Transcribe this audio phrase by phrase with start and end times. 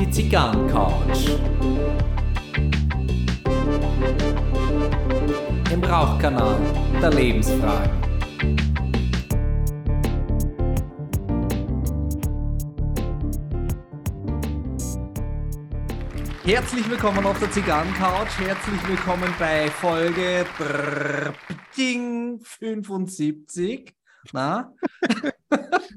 [0.00, 1.36] Die Zigarrencouch.
[5.70, 6.56] Im Rauchkanal
[7.02, 7.90] der Lebensfragen.
[16.44, 18.38] Herzlich willkommen auf der Zigarrencouch.
[18.38, 20.46] Herzlich willkommen bei Folge
[22.42, 23.94] 75.
[24.32, 24.72] Na?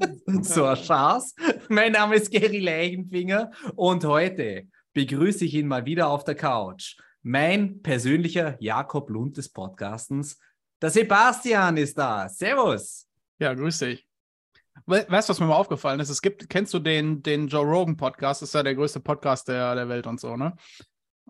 [0.27, 1.35] ein Schatz.
[1.69, 6.97] Mein Name ist Gary Leichenfinger und heute begrüße ich ihn mal wieder auf der Couch.
[7.21, 10.39] Mein persönlicher Jakob Lund des Podcastens.
[10.81, 12.27] Der Sebastian ist da.
[12.27, 13.07] Servus.
[13.39, 14.07] Ja, grüß dich.
[14.85, 16.09] We weißt du, was mir mal aufgefallen ist?
[16.09, 18.41] Es gibt, kennst du den, den Joe Rogan Podcast?
[18.41, 20.55] Das ist ja der größte Podcast der, der Welt und so, ne?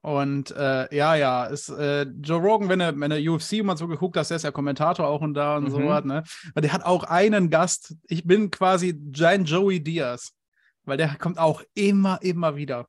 [0.02, 3.88] Und äh, ja, ja, ist äh, Joe Rogan, wenn er, wenn er UFC mal so
[3.88, 5.70] geguckt hat, der ist ja Kommentator auch und da und mhm.
[5.70, 6.24] so was, ne?
[6.52, 7.96] Aber der hat auch einen Gast.
[8.08, 10.36] Ich bin quasi Giant Joey Diaz,
[10.86, 12.88] weil der kommt auch immer, immer wieder.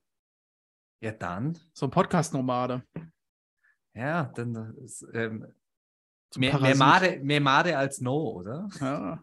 [1.00, 1.58] Ja, dann.
[1.74, 2.82] So ein Podcast-Nomade.
[3.94, 4.74] Ja, dann
[5.12, 5.46] ähm,
[6.36, 8.68] mehr, mehr, Made, mehr Made als No, oder?
[8.80, 9.22] Ja,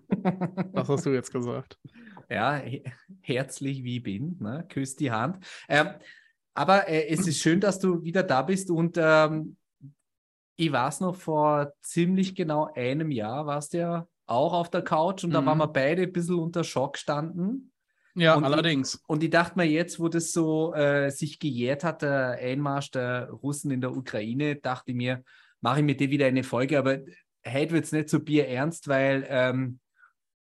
[0.73, 1.79] das hast du jetzt gesagt.
[2.29, 2.61] ja,
[3.21, 4.65] herzlich wie bin, ne?
[4.69, 5.43] küsst die Hand.
[5.67, 5.87] Ähm,
[6.59, 9.55] aber äh, es ist schön, dass du wieder da bist und ähm,
[10.57, 15.23] ich weiß noch, vor ziemlich genau einem Jahr warst du ja auch auf der Couch
[15.23, 15.35] und mhm.
[15.35, 17.71] da waren wir beide ein bisschen unter Schock standen.
[18.13, 18.95] Ja, und allerdings.
[18.95, 22.91] Ich, und ich dachte mir jetzt, wo das so äh, sich gejährt hat, der Einmarsch
[22.91, 25.23] der Russen in der Ukraine, dachte ich mir,
[25.61, 26.99] mache ich mit dir wieder eine Folge, aber
[27.47, 29.79] heute wird es nicht so Bier ernst, weil, ähm,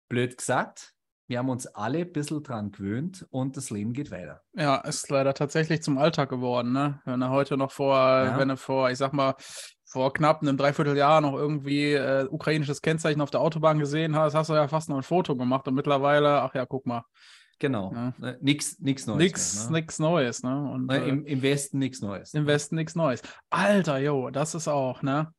[0.10, 0.96] blöd gesagt,
[1.28, 4.42] wir haben uns alle ein bisschen dran gewöhnt und das Leben geht weiter.
[4.54, 7.02] Ja, ist leider tatsächlich zum Alltag geworden, ne?
[7.06, 8.40] Wenn er heute noch vor, ja.
[8.40, 9.36] wenn er vor, ich sag mal,
[9.86, 14.50] vor knapp einem Dreivierteljahr noch irgendwie äh, ukrainisches Kennzeichen auf der Autobahn gesehen hast, hast
[14.50, 17.04] du ja fast noch ein Foto gemacht und mittlerweile, ach ja, guck mal.
[17.60, 17.92] Genau.
[17.94, 18.14] Ja.
[18.30, 19.56] Äh, nix, nix Neues.
[19.56, 19.72] Mehr, ne?
[19.72, 20.72] nix Neues, ne?
[20.72, 22.34] Und, ne, im, Im Westen nichts Neues.
[22.34, 23.22] Im Westen nichts Neues.
[23.50, 25.34] Alter, jo, das ist auch, ne?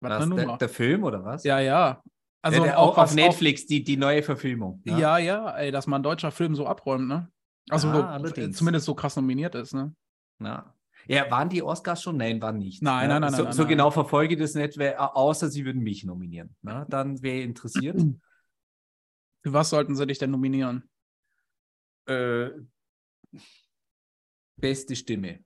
[0.00, 1.44] Was, was der, der, Film oder was?
[1.44, 2.02] Ja, ja.
[2.40, 4.80] Also ja, auch auf Netflix, die, die neue Verfilmung.
[4.84, 4.98] Ja?
[4.98, 7.30] ja, ja, ey, dass man deutscher Film so abräumt, ne?
[7.68, 8.22] Also ah,
[8.52, 9.94] zumindest so krass nominiert ist, ne?
[10.40, 10.74] Ja.
[11.06, 12.16] Ja, waren die Oscars schon?
[12.16, 12.82] Nein, waren nicht.
[12.82, 13.34] Nein, ja, nein, nein.
[13.34, 13.68] So, nein, so nein.
[13.70, 16.54] genau verfolge ich das nicht, außer sie würden mich nominieren.
[16.62, 17.96] Na, dann wäre interessiert.
[19.42, 20.88] Für was sollten sie dich denn nominieren?
[22.06, 22.50] Äh,
[24.56, 25.44] beste Stimme.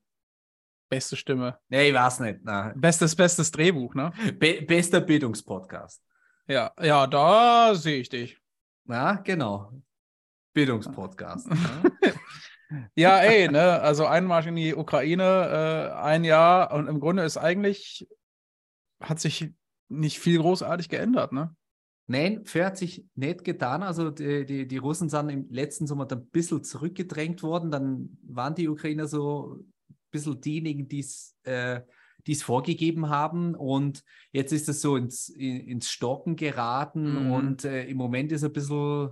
[0.88, 1.58] Beste Stimme.
[1.68, 2.40] Nee, ich weiß nicht.
[2.42, 2.72] Na.
[2.74, 4.12] Bestes, bestes Drehbuch, ne?
[4.38, 6.02] Be bester Bildungspodcast.
[6.48, 8.38] Ja, ja, da sehe ich dich.
[8.88, 9.72] Ja, genau.
[10.54, 11.48] Bildungspodcast.
[12.94, 17.36] ja, ey, ne, also Einmarsch in die Ukraine, äh, ein Jahr und im Grunde ist
[17.36, 18.08] eigentlich,
[19.00, 19.50] hat sich
[19.88, 21.54] nicht viel großartig geändert, ne?
[22.08, 23.82] Nein, viel hat sich nicht getan.
[23.82, 27.70] Also die, die, die Russen sind im letzten Sommer ein bisschen zurückgedrängt worden.
[27.70, 31.80] Dann waren die Ukrainer so ein bisschen diejenigen, die es äh,
[32.26, 33.54] die es vorgegeben haben.
[33.54, 37.32] Und jetzt ist es so ins, ins Stocken geraten mhm.
[37.32, 39.10] und äh, im Moment ist es ein bisschen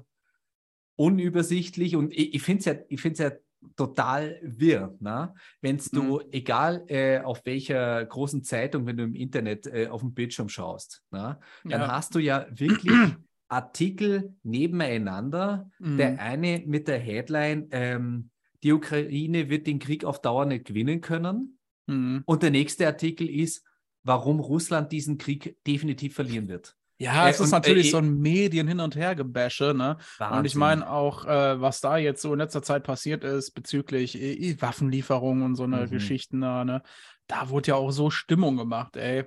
[0.96, 1.96] unübersichtlich.
[1.96, 3.30] Und ich, ich finde es ja, ich find's ja
[3.76, 4.96] total wirr.
[5.00, 5.34] Ne?
[5.60, 6.24] Wenn du, mhm.
[6.30, 11.02] egal äh, auf welcher großen Zeitung, wenn du im Internet äh, auf dem Bildschirm schaust,
[11.10, 11.38] ne?
[11.64, 11.92] dann ja.
[11.92, 12.92] hast du ja wirklich
[13.48, 15.70] Artikel nebeneinander.
[15.78, 15.96] Mhm.
[15.96, 18.30] Der eine mit der Headline, ähm,
[18.62, 21.58] die Ukraine wird den Krieg auf Dauer nicht gewinnen können.
[21.86, 22.22] Mhm.
[22.26, 23.64] Und der nächste Artikel ist,
[24.02, 26.76] warum Russland diesen Krieg definitiv verlieren wird.
[27.00, 29.96] Ja, es äh, ist natürlich äh, so ein Medien hin und her gebäsche, ne?
[30.18, 30.38] Wahnsinn.
[30.38, 34.20] Und ich meine auch, äh, was da jetzt so in letzter Zeit passiert ist bezüglich
[34.20, 35.90] äh, Waffenlieferungen und so eine mhm.
[35.90, 36.82] Geschichten da, ne?
[37.26, 39.24] Da wurde ja auch so Stimmung gemacht, ey.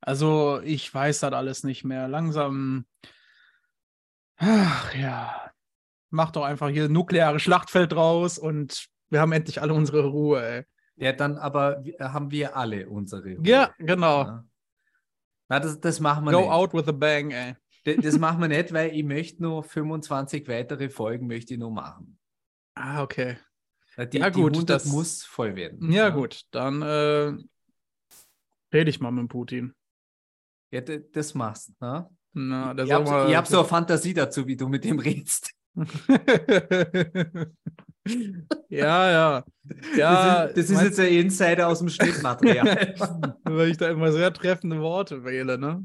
[0.00, 2.06] Also ich weiß das alles nicht mehr.
[2.06, 2.86] Langsam,
[4.36, 5.50] ach ja,
[6.10, 10.64] mach doch einfach hier nukleare Schlachtfeld draus und wir haben endlich alle unsere Ruhe, ey.
[10.98, 13.36] Ja, dann aber haben wir alle unsere.
[13.36, 13.46] Ruhe.
[13.46, 14.24] Ja, genau.
[14.24, 14.44] Ja.
[15.48, 16.50] Na, das, das machen wir Go nicht.
[16.50, 17.54] out with a bang, ey.
[17.84, 21.70] Das, das machen wir nicht, weil ich möchte nur 25 weitere Folgen möchte ich nur
[21.70, 22.18] machen.
[22.74, 23.38] Ah, okay.
[24.12, 25.90] Die, ja, gut, die 100 das muss voll werden.
[25.90, 26.08] Ja, ja.
[26.10, 27.32] gut, dann äh,
[28.72, 29.74] rede ich mal mit Putin.
[30.70, 32.10] Ja, das machst du, ne?
[32.32, 35.52] Na, ich habe hab so eine Fantasie dazu, wie du mit dem redest.
[38.68, 39.44] ja, ja.
[39.96, 42.94] ja das ist, das ist jetzt der Insider aus dem Schnittmaterial.
[43.44, 45.82] Weil ich da immer sehr treffende Worte wähle, ne?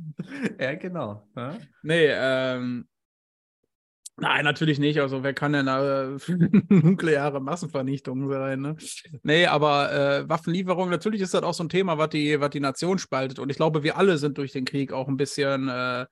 [0.60, 1.28] Ja, genau.
[1.36, 1.58] Ja?
[1.82, 2.88] Nee, ähm.
[4.16, 5.02] Nein, natürlich nicht.
[5.02, 6.38] Also, wer kann denn da für
[6.70, 8.62] nukleare Massenvernichtung sein?
[8.62, 8.76] Ne?
[9.24, 12.60] Nee, aber äh, Waffenlieferung, natürlich ist das auch so ein Thema, was die, was die
[12.60, 13.40] Nation spaltet.
[13.40, 16.06] Und ich glaube, wir alle sind durch den Krieg auch ein bisschen äh,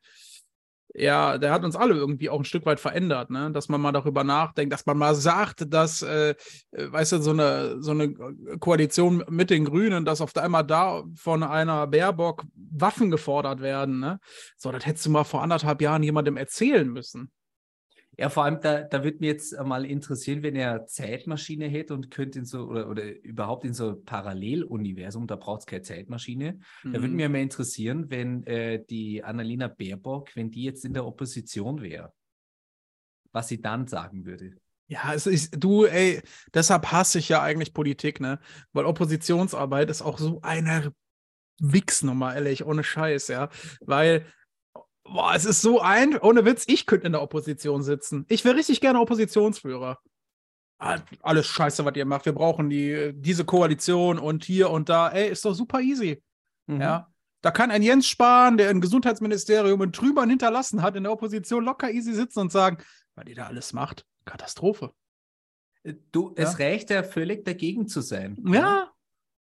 [0.93, 3.51] ja, der hat uns alle irgendwie auch ein Stück weit verändert, ne?
[3.51, 6.35] Dass man mal darüber nachdenkt, dass man mal sagt, dass, äh,
[6.71, 8.13] äh weißt du, so eine, so eine
[8.59, 14.19] Koalition mit den Grünen, dass auf einmal da von einer Baerbock Waffen gefordert werden, ne?
[14.57, 17.31] So, das hättest du mal vor anderthalb Jahren jemandem erzählen müssen.
[18.21, 22.11] Ja, vor allem, da, da würde mich jetzt mal interessieren, wenn er Zeitmaschine hätte und
[22.11, 26.59] könnte in so, oder, oder überhaupt in so Paralleluniversum, da braucht es keine Zeitmaschine.
[26.83, 26.93] Mhm.
[26.93, 31.03] Da würde mich mal interessieren, wenn äh, die Annalena Baerbock, wenn die jetzt in der
[31.03, 32.13] Opposition wäre,
[33.31, 34.53] was sie dann sagen würde.
[34.85, 36.21] Ja, es ist, du, ey,
[36.53, 38.39] deshalb hasse ich ja eigentlich Politik, ne?
[38.71, 40.93] Weil Oppositionsarbeit ist auch so eine
[41.59, 43.49] Wichsnummer, ehrlich, ohne Scheiß, ja.
[43.79, 44.27] Weil
[45.03, 48.25] Boah, es ist so ein, ohne Witz, ich könnte in der Opposition sitzen.
[48.29, 49.99] Ich wäre richtig gerne Oppositionsführer.
[50.77, 52.25] Ah, alles scheiße, was ihr macht.
[52.25, 55.09] Wir brauchen die, diese Koalition und hier und da.
[55.09, 56.23] Ey, ist doch super easy.
[56.65, 56.81] Mhm.
[56.81, 57.07] Ja.
[57.41, 61.65] Da kann ein Jens Spahn, der im Gesundheitsministerium einen Trübern hinterlassen hat, in der Opposition
[61.65, 62.77] locker easy sitzen und sagen,
[63.15, 64.91] was ihr da alles macht, Katastrophe.
[65.83, 66.43] Äh, du, ja?
[66.43, 68.37] es reicht ja völlig dagegen zu sein.
[68.45, 68.91] Ja.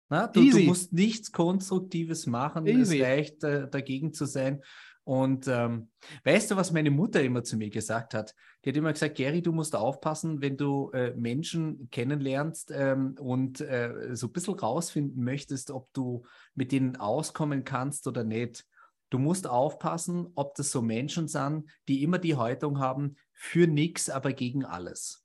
[0.08, 2.66] Na, du, du, musst nichts Konstruktives machen.
[2.66, 2.98] Easy.
[2.98, 4.62] Es reicht äh, dagegen zu sein.
[5.04, 5.88] Und ähm,
[6.24, 8.34] weißt du, was meine Mutter immer zu mir gesagt hat?
[8.64, 13.60] Die hat immer gesagt, Gary, du musst aufpassen, wenn du äh, Menschen kennenlernst ähm, und
[13.60, 16.24] äh, so ein bisschen rausfinden möchtest, ob du
[16.54, 18.66] mit denen auskommen kannst oder nicht.
[19.08, 24.08] Du musst aufpassen, ob das so Menschen sind, die immer die Haltung haben, für nichts,
[24.10, 25.24] aber gegen alles.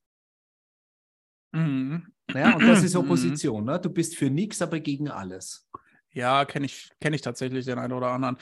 [1.51, 2.11] Mhm.
[2.33, 3.65] Ja, und das ist Opposition.
[3.65, 3.79] Ne?
[3.79, 5.69] Du bist für nichts, aber gegen alles.
[6.11, 8.37] Ja, kenne ich, kenn ich tatsächlich den einen oder anderen.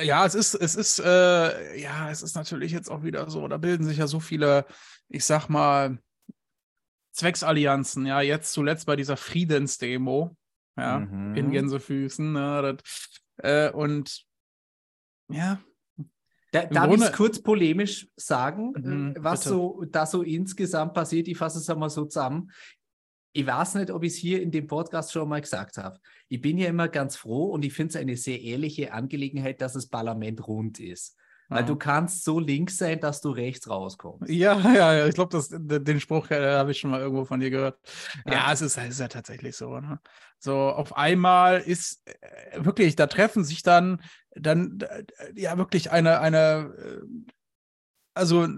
[0.00, 3.58] Ja, es ist, es ist, äh, ja, es ist natürlich jetzt auch wieder so, da
[3.58, 4.66] bilden sich ja so viele,
[5.08, 5.98] ich sag mal,
[7.12, 10.36] Zwecksallianzen, ja, jetzt zuletzt bei dieser Friedensdemo,
[10.76, 11.36] ja, mhm.
[11.36, 14.24] in Gänsefüßen, ne, das, äh, und
[15.28, 15.60] ja.
[16.50, 21.26] Da, darf ich es kurz polemisch sagen, mhm, was so da so insgesamt passiert?
[21.26, 22.52] Ich fasse es einmal so zusammen
[23.36, 25.98] ich weiß nicht, ob ich es hier in dem Podcast schon mal gesagt habe.
[26.28, 29.72] Ich bin ja immer ganz froh und ich finde es eine sehr ehrliche Angelegenheit, dass
[29.72, 31.16] das Parlament rund ist.
[31.48, 31.66] Weil ja.
[31.66, 34.30] du kannst so links sein, dass du rechts rauskommst.
[34.30, 35.06] Ja, ja, ja.
[35.08, 37.76] Ich glaube, den Spruch äh, habe ich schon mal irgendwo von dir gehört.
[38.24, 39.80] Ja, ja es, ist, es ist ja tatsächlich so.
[39.80, 39.98] Ne?
[40.38, 44.00] So, auf einmal ist äh, wirklich, da treffen sich dann,
[44.36, 44.78] dann
[45.34, 47.00] ja wirklich eine, eine äh,
[48.14, 48.48] also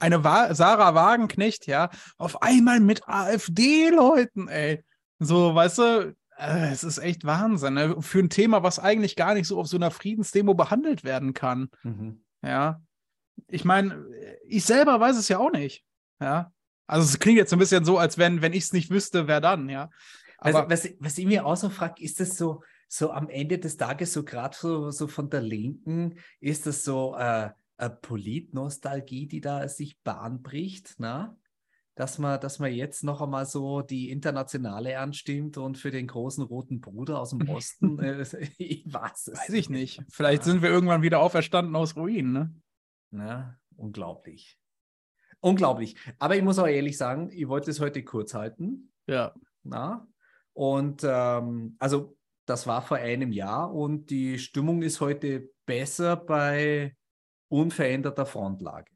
[0.00, 4.82] eine Wa Sarah Wagenknecht, ja, auf einmal mit AfD-Leuten, ey.
[5.18, 7.96] So, weißt du, äh, es ist echt Wahnsinn, ne?
[8.00, 11.68] Für ein Thema, was eigentlich gar nicht so auf so einer Friedensdemo behandelt werden kann.
[11.82, 12.22] Mhm.
[12.42, 12.80] Ja.
[13.48, 14.06] Ich meine,
[14.46, 15.84] ich selber weiß es ja auch nicht.
[16.20, 16.52] Ja.
[16.86, 19.28] Also es klingt jetzt so ein bisschen so, als wenn, wenn ich es nicht wüsste,
[19.28, 19.90] wer dann, ja.
[20.38, 23.58] Aber also, was, was ich mir auch so frage, ist das so, so am Ende
[23.58, 29.26] des Tages, so gerade so, so von der Linken, ist das so, äh, äh, Politnostalgie,
[29.26, 31.38] die da sich Bahn bricht, na?
[31.94, 36.44] Dass man, dass man jetzt noch einmal so die Internationale anstimmt und für den großen
[36.44, 38.22] roten Bruder aus dem Osten, äh,
[38.58, 39.38] ich weiß es.
[39.38, 40.02] Weiß ich nicht.
[40.10, 42.54] Vielleicht sind wir irgendwann wieder auferstanden aus Ruinen, ne?
[43.10, 44.58] Na, unglaublich.
[45.40, 45.96] Unglaublich.
[46.18, 48.92] Aber ich muss auch ehrlich sagen, ich wollte es heute kurz halten.
[49.06, 49.34] Ja.
[49.62, 50.06] Na?
[50.52, 56.96] Und ähm, also das war vor einem Jahr und die Stimmung ist heute besser bei
[57.48, 58.90] unveränderter Frontlage.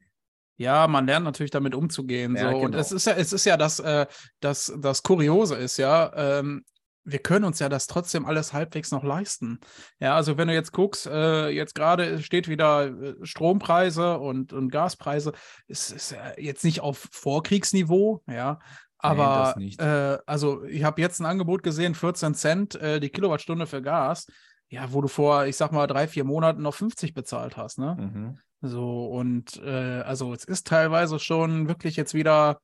[0.57, 2.35] Ja, man lernt natürlich damit umzugehen.
[2.35, 2.47] Ja, so.
[2.49, 2.65] Genau.
[2.65, 4.05] Und es ist ja, es ist ja das, äh,
[4.39, 6.63] das, das Kuriose ist ja, ähm,
[7.05, 9.59] wir können uns ja das trotzdem alles halbwegs noch leisten.
[9.99, 14.69] Ja, also wenn du jetzt guckst, äh, jetzt gerade steht wieder äh, Strompreise und, und
[14.69, 15.33] Gaspreise,
[15.67, 18.59] ist, ist jetzt nicht auf Vorkriegsniveau, ja.
[18.99, 23.67] Aber Nein, äh, also ich habe jetzt ein Angebot gesehen, 14 Cent äh, die Kilowattstunde
[23.67, 24.27] für Gas
[24.73, 27.95] ja, wo du vor, ich sag mal, drei, vier Monaten noch 50 bezahlt hast, ne?
[27.95, 28.39] Mhm.
[28.59, 32.59] So, und äh, also es ist teilweise schon wirklich jetzt wieder.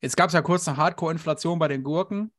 [0.00, 2.30] Jetzt gab es ja kurz eine Hardcore-Inflation bei den Gurken.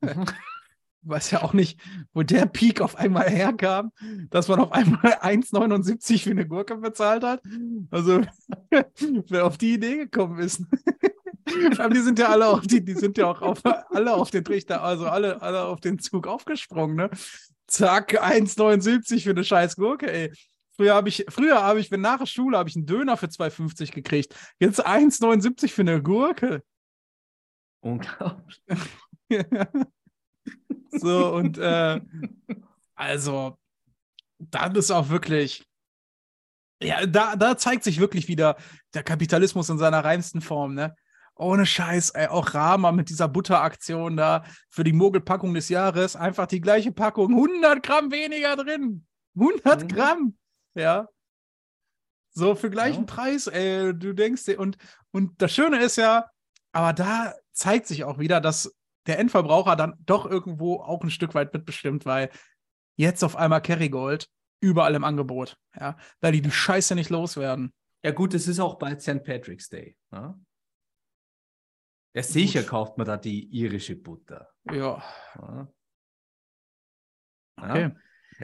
[0.00, 0.24] Mhm.
[1.02, 1.80] Weiß ja auch nicht,
[2.12, 3.90] wo der Peak auf einmal herkam,
[4.30, 7.42] dass man auf einmal 1,79 für eine Gurke bezahlt hat.
[7.90, 8.20] Also,
[8.70, 10.62] wer auf die Idee gekommen ist.
[11.78, 14.44] Aber die sind ja alle auf die, die sind ja auch auf, alle auf den
[14.44, 17.10] Trichter, also alle, alle auf den Zug aufgesprungen, ne?
[17.66, 20.32] Zack, 1,79 für eine scheiß Gurke, ey.
[20.76, 23.26] Früher habe ich, früher habe ich, wenn nach der Schule habe ich einen Döner für
[23.26, 24.34] 2,50 gekriegt.
[24.58, 26.62] Jetzt 1,79 für eine Gurke.
[27.80, 28.62] Unglaublich.
[30.90, 32.00] so, und äh,
[32.94, 33.58] also,
[34.38, 35.64] dann ist auch wirklich,
[36.82, 38.56] ja, da, da zeigt sich wirklich wieder
[38.92, 40.94] der Kapitalismus in seiner reinsten Form, ne?
[41.38, 46.16] Ohne Scheiß, ey, auch Rama mit dieser Butteraktion da für die Mogelpackung des Jahres.
[46.16, 49.06] Einfach die gleiche Packung, 100 Gramm weniger drin.
[49.34, 49.88] 100 mhm.
[49.88, 50.38] Gramm.
[50.74, 51.08] Ja.
[52.30, 53.14] So für gleichen ja.
[53.14, 54.76] Preis, ey, du denkst dir, und,
[55.10, 56.28] und das Schöne ist ja,
[56.72, 58.74] aber da zeigt sich auch wieder, dass
[59.06, 62.30] der Endverbraucher dann doch irgendwo auch ein Stück weit mitbestimmt, weil
[62.96, 64.28] jetzt auf einmal Kerrygold
[64.60, 67.72] überall im Angebot, ja, weil die die Scheiße nicht loswerden.
[68.02, 69.22] Ja gut, es ist auch bald St.
[69.24, 69.96] Patrick's Day.
[70.12, 70.38] Ja,
[72.16, 72.70] ja sicher gut.
[72.70, 74.48] kauft man da die irische Butter.
[74.70, 75.02] Ja.
[75.36, 75.68] ja.
[77.58, 77.90] Okay.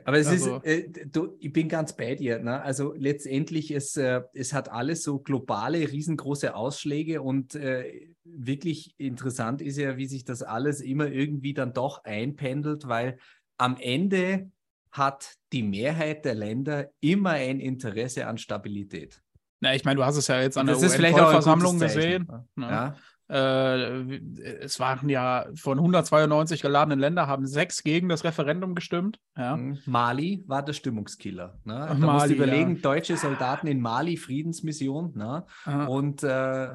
[0.05, 0.57] Aber es also.
[0.59, 2.38] ist, äh, du, ich bin ganz bei dir.
[2.38, 2.61] Ne?
[2.62, 9.61] Also letztendlich, es, äh, es hat alles so globale, riesengroße Ausschläge und äh, wirklich interessant
[9.61, 13.19] ist ja, wie sich das alles immer irgendwie dann doch einpendelt, weil
[13.59, 14.50] am Ende
[14.91, 19.23] hat die Mehrheit der Länder immer ein Interesse an Stabilität.
[19.61, 22.26] Na, ich meine, du hast es ja jetzt an das der UN-Versammlung gesehen.
[22.57, 22.67] Ne?
[22.69, 22.97] Ja.
[23.33, 24.19] Äh,
[24.61, 29.21] es waren ja von 192 geladenen Ländern, haben sechs gegen das Referendum gestimmt.
[29.39, 29.57] Ja.
[29.57, 29.79] Mhm.
[29.87, 31.59] Mali war der Stimmungskiller.
[31.65, 31.87] Ne?
[31.89, 32.83] Da Mali, musst du überlegen, ja.
[32.83, 35.15] deutsche Soldaten in Mali, Friedensmission.
[35.17, 35.47] Ne?
[35.89, 36.75] Und äh,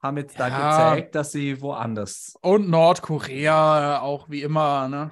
[0.00, 0.90] haben jetzt da ja.
[0.90, 2.36] gezeigt, dass sie woanders.
[2.40, 4.86] Und Nordkorea auch wie immer.
[4.86, 5.10] Ne?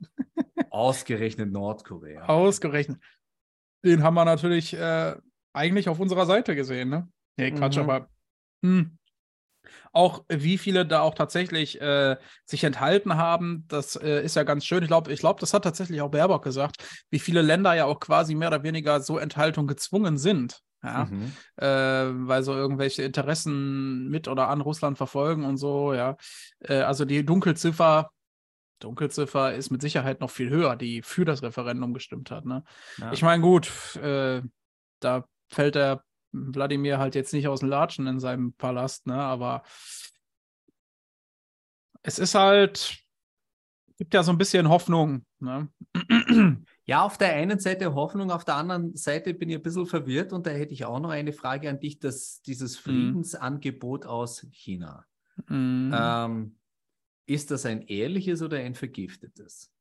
[0.70, 2.24] Ausgerechnet Nordkorea.
[2.24, 2.98] Ausgerechnet.
[3.84, 5.16] Den haben wir natürlich äh,
[5.52, 6.88] eigentlich auf unserer Seite gesehen.
[6.88, 7.08] Ne?
[7.36, 7.82] Nee, Quatsch, mhm.
[7.82, 8.08] aber.
[8.62, 8.96] Hm
[9.92, 14.64] auch wie viele da auch tatsächlich äh, sich enthalten haben, das äh, ist ja ganz
[14.64, 14.82] schön.
[14.82, 16.76] Ich glaube, ich glaub, das hat tatsächlich auch Baerbock gesagt,
[17.10, 20.60] wie viele Länder ja auch quasi mehr oder weniger so Enthaltung gezwungen sind.
[20.82, 21.32] Ja, mhm.
[21.56, 26.16] äh, weil so irgendwelche Interessen mit oder an Russland verfolgen und so, ja.
[26.60, 28.10] Äh, also die Dunkelziffer,
[28.78, 32.44] Dunkelziffer ist mit Sicherheit noch viel höher, die für das Referendum gestimmt hat.
[32.44, 32.62] Ne?
[32.98, 33.12] Ja.
[33.12, 34.42] Ich meine, gut, äh,
[35.00, 36.02] da fällt der
[36.32, 39.14] Wladimir halt jetzt nicht aus dem Latschen in seinem Palast, ne?
[39.14, 39.62] Aber
[42.02, 42.98] es ist halt,
[43.98, 45.68] gibt ja so ein bisschen Hoffnung, ne?
[46.88, 50.32] Ja, auf der einen Seite Hoffnung, auf der anderen Seite bin ich ein bisschen verwirrt
[50.32, 52.82] und da hätte ich auch noch eine Frage an dich, dass dieses mhm.
[52.82, 54.08] Friedensangebot mm.
[54.08, 55.04] aus China.
[55.48, 55.92] Mm.
[55.92, 56.58] Ähm,
[57.26, 59.72] ist das ein ehrliches oder ein vergiftetes?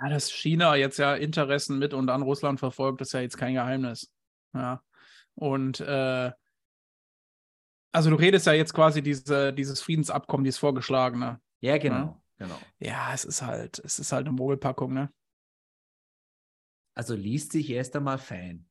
[0.00, 3.54] Ja, dass China jetzt ja Interessen mit und an Russland verfolgt, ist ja jetzt kein
[3.54, 4.12] Geheimnis.
[4.52, 4.82] Ja.
[5.34, 6.32] Und äh,
[7.92, 11.40] also du redest ja jetzt quasi diese, dieses Friedensabkommen, dieses vorgeschlagene.
[11.60, 11.96] Ja, genau.
[11.96, 12.20] Ja?
[12.38, 12.58] genau.
[12.78, 15.10] Ja, es ist halt, es ist halt eine Mogelpackung, ne?
[16.94, 18.66] Also liest sich erst einmal fein.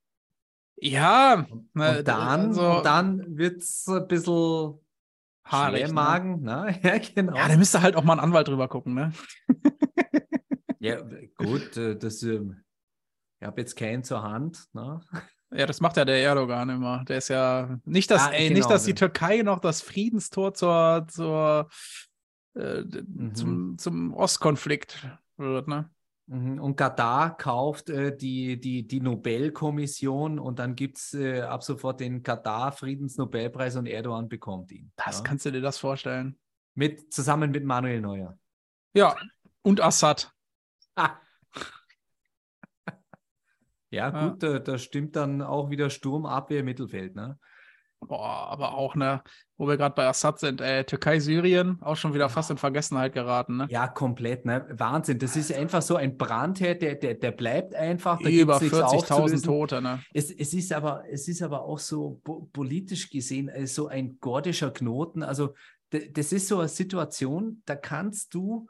[0.78, 4.80] Ja, und, ne, und dann, also, dann wird es ein bisschen
[5.46, 5.94] haarig, ne?
[5.94, 6.66] Magen, ne?
[6.66, 6.80] ne?
[6.84, 7.36] Ja, genau.
[7.36, 9.14] Ja, da müsste halt auch mal ein Anwalt drüber gucken, ne?
[10.86, 11.02] ja,
[11.38, 12.64] gut, äh, das, ähm,
[13.40, 15.02] ich habe jetzt keinen zur Hand, ne?
[15.52, 17.06] Ja, das macht ja der Erdogan immer.
[17.06, 20.54] Der ist ja nicht, dass, ah, ey, genau, nicht, dass die Türkei noch das Friedenstor
[20.54, 21.70] zur, zur
[22.56, 23.36] äh, mhm.
[23.36, 25.90] zum, zum Ostkonflikt wird, ne?
[26.28, 26.60] Mhm.
[26.60, 32.00] Und Katar kauft äh, die, die, die Nobelkommission und dann gibt es äh, ab sofort
[32.00, 34.92] den Katar-Friedensnobelpreis und Erdogan bekommt ihn.
[34.96, 35.24] Das ja?
[35.24, 36.40] kannst du dir das vorstellen.
[36.74, 38.38] Mit, zusammen mit Manuel Neuer.
[38.96, 39.16] Ja,
[39.62, 40.35] und Assad.
[43.96, 44.50] Ja, gut, ja.
[44.50, 47.40] Da, da, stimmt dann auch wieder Sturm, Abwehr, Mittelfeld, ne?
[48.02, 49.24] Boah, aber auch, ne,
[49.58, 53.14] wo wir gerade bei Assad sind, äh, Türkei, Syrien, auch schon wieder fast in Vergessenheit
[53.14, 53.68] geraten, ne?
[53.70, 54.68] Ja, komplett, ne?
[54.70, 55.18] Wahnsinn.
[55.18, 58.20] Das ist einfach so ein Brandherd, der, der, der bleibt einfach.
[58.20, 60.04] Über 40.000 Tote, ne?
[60.14, 62.22] Es, es, ist aber, es ist aber auch so
[62.52, 65.24] politisch gesehen äh, so ein gordischer Knoten.
[65.24, 65.54] Also,
[65.90, 68.68] das ist so eine Situation, da kannst du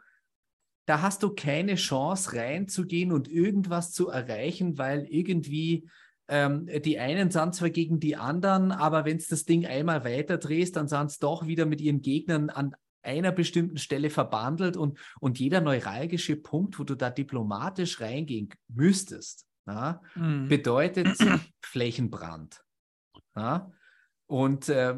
[0.85, 5.89] da hast du keine Chance reinzugehen und irgendwas zu erreichen, weil irgendwie
[6.27, 10.37] ähm, die einen sind zwar gegen die anderen, aber wenn es das Ding einmal weiter
[10.37, 14.97] drehst, dann sind es doch wieder mit ihren Gegnern an einer bestimmten Stelle verbandelt und,
[15.19, 20.47] und jeder neuralgische Punkt, wo du da diplomatisch reingehen müsstest, na, mhm.
[20.47, 21.15] bedeutet
[21.61, 22.63] Flächenbrand.
[23.35, 23.71] Na?
[24.25, 24.97] Und äh,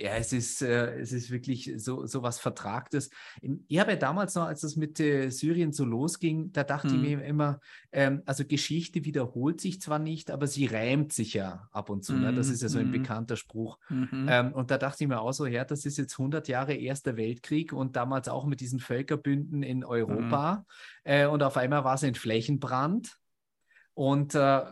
[0.00, 3.10] ja, es ist, äh, es ist wirklich so, so was Vertragtes.
[3.68, 6.94] Ich habe ja damals noch, als das mit äh, Syrien so losging, da dachte hm.
[6.94, 7.60] ich mir immer,
[7.92, 12.14] ähm, also Geschichte wiederholt sich zwar nicht, aber sie reimt sich ja ab und zu.
[12.14, 12.22] Hm.
[12.22, 12.32] Ne?
[12.32, 12.92] Das ist ja so ein hm.
[12.92, 13.78] bekannter Spruch.
[13.90, 14.26] Mhm.
[14.28, 17.18] Ähm, und da dachte ich mir auch so, ja, das ist jetzt 100 Jahre Erster
[17.18, 20.64] Weltkrieg und damals auch mit diesen Völkerbünden in Europa.
[21.04, 21.12] Mhm.
[21.12, 23.18] Äh, und auf einmal war es ein Flächenbrand.
[23.92, 24.62] Und äh,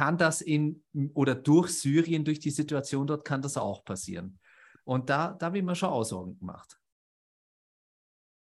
[0.00, 4.38] kann das in oder durch Syrien, durch die Situation dort, kann das auch passieren.
[4.84, 6.80] Und da, da habe ich mir schon Aussagen gemacht.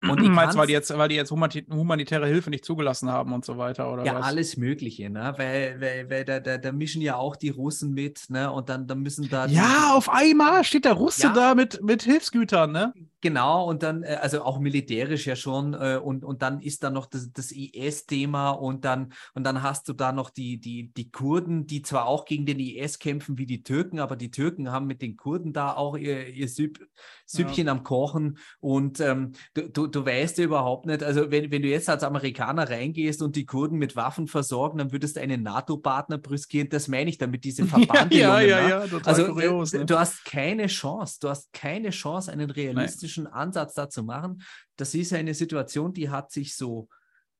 [0.09, 3.43] Und ich meinst, weil die jetzt, weil die jetzt humanitäre Hilfe nicht zugelassen haben und
[3.43, 4.05] so weiter, oder?
[4.05, 4.25] Ja, was?
[4.25, 5.33] alles Mögliche, ne?
[5.35, 8.49] Weil, weil, weil da, da, da, mischen ja auch die Russen mit, ne?
[8.49, 9.45] Und dann, dann müssen da.
[9.45, 12.93] Ja, auf einmal steht der Russe ja, da mit, mit Hilfsgütern, ne?
[13.23, 16.89] Genau, und dann, äh, also auch militärisch ja schon, äh, und, und dann ist da
[16.89, 21.09] noch das, das IS-Thema und dann, und dann hast du da noch die, die, die
[21.09, 24.87] Kurden, die zwar auch gegen den IS kämpfen wie die Türken, aber die Türken haben
[24.87, 26.85] mit den Kurden da auch ihr, ihr Süpp,
[27.25, 27.71] Süppchen ja.
[27.71, 31.69] am Kochen und ähm, du, du, du weißt ja überhaupt nicht, also wenn, wenn du
[31.69, 36.17] jetzt als Amerikaner reingehst und die Kurden mit Waffen versorgen, dann würdest du einen NATO-Partner
[36.17, 38.11] brüskieren, das meine ich damit, diese Verbandlungen.
[38.11, 39.85] ja, ja, ja, ja, total also kurios, ne?
[39.85, 44.41] du hast keine Chance, du hast keine Chance, einen realistischen praktischen Ansatz dazu machen.
[44.75, 46.89] Das ist eine Situation, die hat sich so,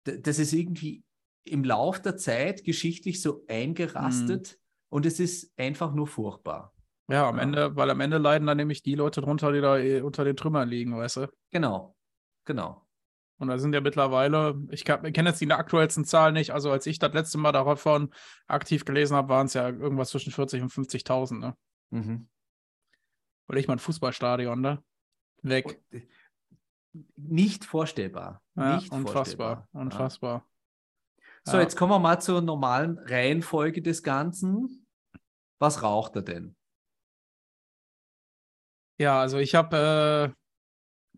[0.04, 1.04] das ist irgendwie
[1.46, 4.58] im Lauf der Zeit geschichtlich so eingerastet mhm.
[4.90, 6.74] und es ist einfach nur furchtbar.
[7.10, 7.44] Ja, am ja.
[7.44, 10.38] Ende, weil am Ende leiden dann nämlich die Leute drunter, die da eh unter den
[10.38, 11.28] Trümmern liegen, weißt du?
[11.52, 11.96] Genau,
[12.46, 12.88] genau.
[13.40, 16.98] Und da sind ja mittlerweile, ich, kenne jetzt die aktuellsten Zahlen nicht, also als ich
[16.98, 18.14] das letzte Mal davon
[18.48, 21.58] aktiv gelesen habe, waren es ja irgendwas zwischen 40 und 50.000, ne?
[21.90, 22.30] Mhm.
[23.48, 24.82] Weil ich mal ein Fußballstadion, ne?
[25.44, 25.82] Weg.
[27.16, 28.42] Nicht vorstellbar.
[28.56, 29.14] Ja, nicht unfassbar.
[29.14, 29.68] Vorstellbar.
[29.74, 30.48] Unfassbar.
[31.46, 31.64] So, ja.
[31.64, 34.86] jetzt kommen wir mal zur normalen Reihenfolge des Ganzen.
[35.60, 36.56] Was raucht er denn?
[38.98, 40.34] Ja, also ich habe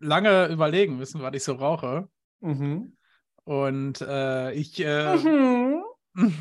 [0.00, 2.08] äh, lange überlegen müssen, was ich so rauche.
[2.40, 2.96] Mhm.
[3.44, 4.80] Und äh, ich.
[4.80, 5.84] Äh, mhm.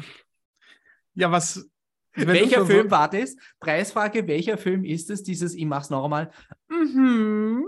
[1.14, 1.70] ja, was.
[2.18, 3.36] Welcher Film so war das?
[3.60, 5.22] Preisfrage: Welcher Film ist es?
[5.22, 6.32] Dieses, ich mach's noch einmal.
[6.70, 7.66] Mhm.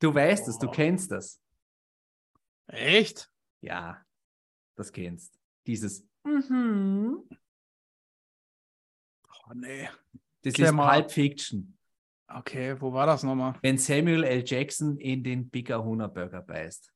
[0.00, 1.40] Du weißt es, du kennst das.
[2.66, 3.30] Echt?
[3.60, 4.02] Ja,
[4.76, 5.38] das kennst.
[5.66, 7.28] Dieses mhm.
[9.46, 9.88] Oh nee.
[10.42, 11.00] Das Klär ist mal.
[11.00, 11.78] Pulp Fiction.
[12.26, 13.54] Okay, wo war das nochmal?
[13.62, 14.42] Wenn Samuel L.
[14.44, 16.92] Jackson in den Bigger Hunger Burger beißt.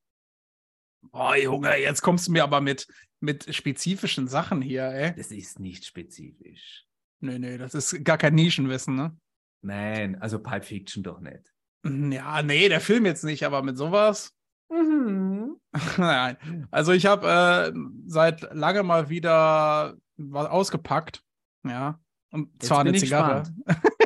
[1.12, 2.86] Oh, Junge, jetzt kommst du mir aber mit,
[3.20, 5.14] mit spezifischen Sachen hier, ey.
[5.14, 6.86] Das ist nicht spezifisch.
[7.20, 9.16] Nee, nee, das ist gar kein Nischenwissen, ne?
[9.62, 11.52] Nein, also Pulp Fiction doch nicht.
[11.84, 14.32] Hm, ja, nee, der Film jetzt nicht, aber mit sowas.
[14.70, 15.56] Mhm.
[15.96, 16.66] Nein.
[16.70, 21.22] Also ich habe äh, seit lange mal wieder was ausgepackt.
[21.64, 21.98] Ja.
[22.30, 23.44] Und jetzt zwar eine Zigarre.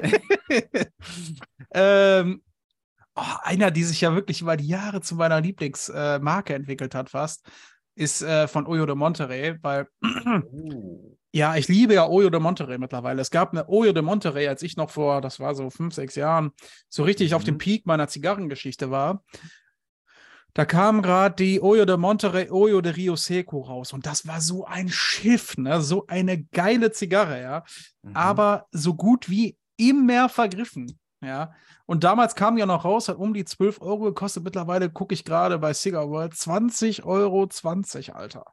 [1.74, 2.42] ähm,
[3.16, 7.10] oh, einer, die sich ja wirklich über die Jahre zu meiner Lieblingsmarke äh, entwickelt hat,
[7.10, 7.48] fast,
[7.94, 9.88] ist äh, von Oyo de Monterey, weil
[10.52, 11.11] oh.
[11.34, 13.22] Ja, ich liebe ja Oyo de Monterey mittlerweile.
[13.22, 16.14] Es gab eine Oyo de Monterey, als ich noch vor, das war so fünf, sechs
[16.14, 16.52] Jahren,
[16.90, 17.36] so richtig mhm.
[17.36, 17.58] auf dem mhm.
[17.58, 19.24] Peak meiner Zigarrengeschichte war.
[20.52, 23.94] Da kam gerade die Oyo de Monterey, Oyo de Rio Seco raus.
[23.94, 25.80] Und das war so ein Schiff, ne?
[25.80, 27.64] So eine geile Zigarre, ja.
[28.02, 28.14] Mhm.
[28.14, 30.98] Aber so gut wie immer vergriffen.
[31.22, 31.52] Ja.
[31.86, 34.44] Und damals kam ja noch raus, hat um die 12 Euro gekostet.
[34.44, 38.44] Mittlerweile gucke ich gerade bei Cigar World 20 Euro 20, Alter.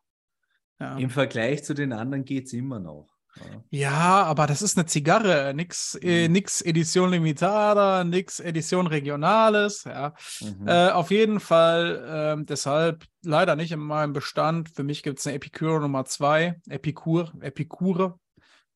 [0.79, 0.97] Ja.
[0.97, 3.07] Im Vergleich zu den anderen geht es immer noch.
[3.35, 3.63] Ja.
[3.69, 4.23] ja.
[4.23, 6.33] aber das ist eine Zigarre, nix, äh, mhm.
[6.33, 9.83] nix Edition Limitada, nix Edition Regionales.
[9.83, 10.13] Ja.
[10.41, 10.67] Mhm.
[10.67, 14.69] Äh, auf jeden Fall, äh, deshalb leider nicht in meinem Bestand.
[14.69, 18.19] Für mich gibt es eine Epicure Nummer 2, Epicure, Epicure,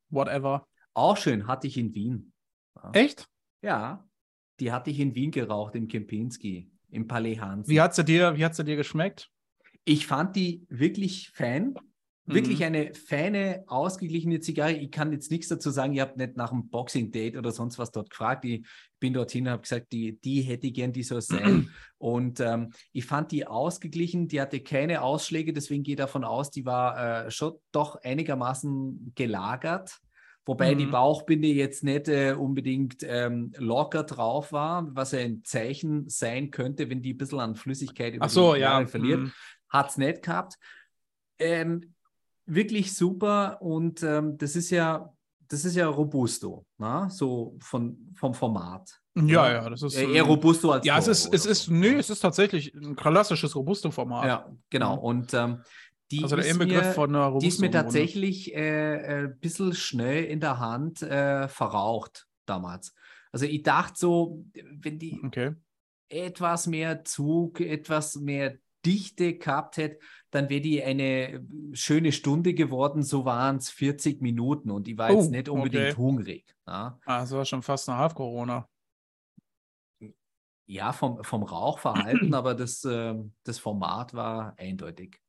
[0.10, 0.68] whatever.
[0.94, 2.34] Auch schön, hatte ich in Wien.
[2.76, 2.92] Ja.
[2.94, 3.28] Echt?
[3.62, 4.06] Ja,
[4.60, 7.68] die hatte ich in Wien geraucht, im Kempinski, im Palais Hans.
[7.68, 9.30] Wie hat sie dir, wie hat sie dir geschmeckt?
[9.86, 11.76] Ich fand die wirklich fein.
[12.26, 12.66] Wirklich mhm.
[12.66, 14.72] eine feine, ausgeglichene Zigarre.
[14.72, 15.94] Ich kann jetzt nichts dazu sagen.
[15.94, 18.46] Ich habe nicht nach einem Boxing-Date oder sonst was dort gefragt.
[18.46, 18.66] Ich
[19.00, 21.70] bin dorthin und habe gesagt, die, die hätte ich gern, die soll sein.
[21.98, 24.30] und ähm, ich fand die ausgeglichen.
[24.30, 25.52] Die hatte keine Ausschläge.
[25.52, 30.00] Deswegen gehe ich davon aus, die war äh, schon doch einigermaßen gelagert.
[30.46, 30.78] Wobei mhm.
[30.80, 36.90] die Bauchbinde jetzt nicht äh, unbedingt ähm, locker drauf war, was ein Zeichen sein könnte,
[36.90, 38.86] wenn die ein bisschen an Flüssigkeit über Ach so, ja.
[38.86, 39.22] verliert.
[39.22, 39.32] Mhm.
[39.70, 40.56] Hat es nicht gehabt.
[41.40, 41.93] Ähm,
[42.46, 45.14] wirklich super und ähm, das ist ja,
[45.48, 47.10] das ist ja Robusto, na?
[47.10, 49.00] so von, vom Format.
[49.16, 49.96] Ja, ja, das ist.
[49.96, 50.86] Eher Robusto als.
[50.86, 54.26] Ja, es ist, es ist, nee, es ist tatsächlich ein klassisches Robusto-Format.
[54.26, 54.98] Ja, genau.
[54.98, 55.62] Und ähm,
[56.10, 59.26] die, also der ist Inbegriff mir, von einer Robusto die ist mir tatsächlich äh, ein
[59.26, 62.96] äh, bisschen schnell in der Hand äh, verraucht damals.
[63.32, 65.54] Also ich dachte so, wenn die okay.
[66.10, 70.00] etwas mehr Zug, etwas mehr Dichte gehabt hätte,
[70.34, 73.04] dann wäre die eine schöne Stunde geworden.
[73.04, 75.96] So waren es 40 Minuten und ich war oh, jetzt nicht unbedingt okay.
[75.96, 76.56] hungrig.
[76.66, 77.00] Ja.
[77.06, 78.68] Ah, das war schon fast eine Half-Corona.
[80.66, 85.22] Ja, vom, vom Rauchverhalten, aber das, äh, das Format war eindeutig.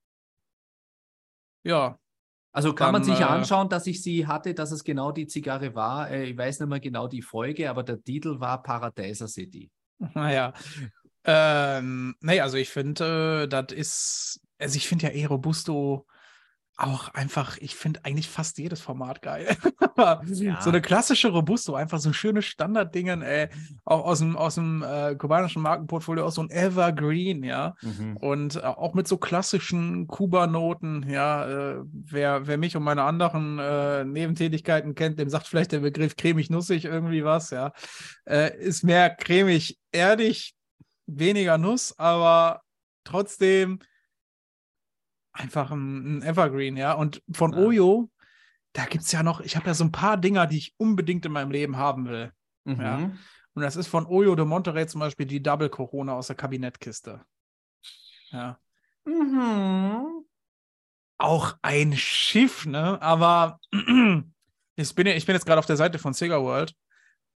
[1.64, 1.98] Ja.
[2.52, 5.26] Also kann dann, man sich äh, anschauen, dass ich sie hatte, dass es genau die
[5.26, 6.10] Zigarre war.
[6.10, 9.70] Äh, ich weiß nicht mehr genau die Folge, aber der Titel war Paradiser City.
[10.14, 10.52] Naja,
[11.26, 16.06] ähm, nee, also ich finde, äh, das ist, also ich finde ja eh Robusto,
[16.76, 19.56] auch einfach, ich finde eigentlich fast jedes Format geil.
[19.96, 20.60] ja.
[20.60, 23.48] So eine klassische Robusto, einfach so schöne Standarddingen, ey.
[23.84, 27.76] Auch aus dem, aus dem äh, kubanischen Markenportfolio, auch so ein Evergreen, ja.
[27.80, 28.16] Mhm.
[28.16, 31.74] Und äh, auch mit so klassischen Kuba-Noten, ja.
[31.74, 36.16] Äh, wer, wer mich und meine anderen äh, Nebentätigkeiten kennt, dem sagt vielleicht der Begriff
[36.16, 37.72] cremig-nussig irgendwie was, ja.
[38.24, 40.54] Äh, ist mehr cremig, erdig,
[41.06, 42.62] weniger Nuss, aber
[43.04, 43.78] trotzdem
[45.44, 46.92] einfach ein, ein Evergreen, ja.
[46.92, 47.58] Und von ja.
[47.58, 48.10] Oyo,
[48.72, 51.24] da gibt es ja noch, ich habe ja so ein paar Dinger, die ich unbedingt
[51.26, 52.32] in meinem Leben haben will.
[52.64, 52.80] Mhm.
[52.80, 52.96] Ja.
[53.54, 57.24] Und das ist von Oyo de Monterey zum Beispiel die Double Corona aus der Kabinettkiste.
[58.30, 58.58] Ja.
[59.04, 60.24] Mhm.
[61.18, 63.00] Auch ein Schiff, ne?
[63.00, 63.60] Aber
[64.76, 66.74] ich bin, ich bin jetzt gerade auf der Seite von Sega World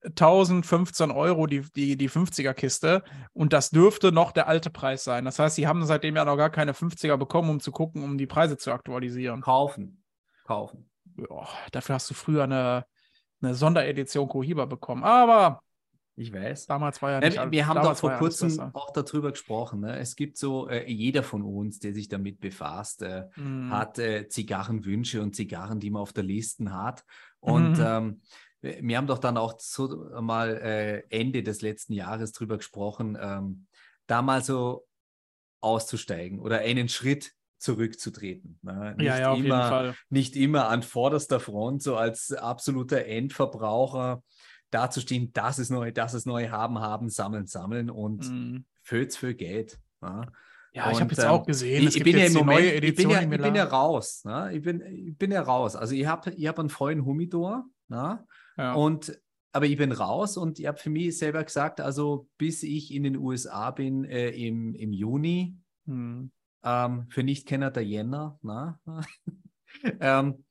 [0.06, 5.24] 1015 Euro die, die, die 50er-Kiste und das dürfte noch der alte Preis sein.
[5.24, 8.16] Das heißt, sie haben seitdem ja noch gar keine 50er bekommen, um zu gucken, um
[8.16, 9.40] die Preise zu aktualisieren.
[9.40, 10.02] Kaufen.
[10.44, 10.88] Kaufen.
[11.16, 12.84] Ja, dafür hast du früher eine,
[13.40, 15.02] eine Sonderedition Cohiba bekommen.
[15.02, 15.60] Aber
[16.18, 16.66] ich weiß.
[16.66, 17.36] Damals war ja nicht.
[17.36, 19.80] Ja, wir haben doch vor kurzem auch darüber gesprochen.
[19.80, 19.98] Ne?
[19.98, 23.70] Es gibt so, äh, jeder von uns, der sich damit befasst, äh, mm.
[23.70, 27.04] hat äh, Zigarrenwünsche und Zigarren, die man auf der Liste hat.
[27.40, 27.84] Und mm.
[27.84, 28.20] ähm,
[28.80, 33.66] wir haben doch dann auch so mal äh, Ende des letzten Jahres drüber gesprochen, ähm,
[34.06, 34.86] da mal so
[35.60, 38.58] auszusteigen oder einen Schritt zurückzutreten.
[38.62, 38.94] Ne?
[38.96, 44.22] Nicht, ja, ja, immer, nicht immer an vorderster Front, so als absoluter Endverbraucher
[44.70, 48.64] dazustehen, das ist neu, das ist neu, haben, haben, sammeln, sammeln und mm.
[48.82, 49.78] Föt's für Geld.
[50.00, 50.26] Ne?
[50.72, 52.74] Ja, und, ich habe jetzt ähm, auch gesehen, ich, ich bin ja im Moment, neue
[52.74, 53.10] Edition.
[53.10, 54.24] Ich bin ja, ich bin ja raus.
[54.24, 54.50] Ne?
[54.52, 55.74] Ich, bin, ich bin ja raus.
[55.74, 57.64] Also ich habe ich hab einen vollen Humidor.
[57.88, 58.24] Ne?
[58.56, 58.74] Ja.
[58.74, 59.18] Und
[59.56, 63.04] aber ich bin raus und ich habe für mich selber gesagt, also bis ich in
[63.04, 66.30] den USA bin äh, im, im Juni, hm.
[66.62, 68.78] ähm, für Nichtkenner der Jänner, na,
[70.00, 70.44] ähm,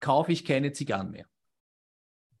[0.00, 1.26] kaufe ich keine Zigarren mehr.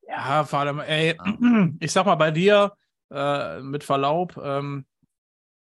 [0.08, 1.68] Ja, vor allem, ey, ja.
[1.80, 2.72] ich sag mal bei dir,
[3.10, 4.86] äh, mit Verlaub, ähm,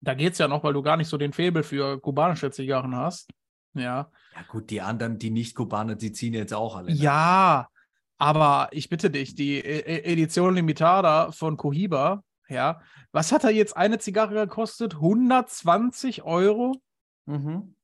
[0.01, 2.95] da geht es ja noch, weil du gar nicht so den Febel für kubanische Zigarren
[2.95, 3.31] hast.
[3.73, 4.11] Ja.
[4.35, 6.91] Ja, gut, die anderen, die Nicht-Kubaner, die ziehen jetzt auch alle.
[6.91, 7.69] Ja,
[8.19, 13.49] aber ich bitte dich, die e-, e-, Edition Limitada von Cohiba, ja, was hat da
[13.49, 14.95] jetzt eine Zigarre gekostet?
[14.95, 16.75] 120 Euro?
[17.25, 17.75] Mhm.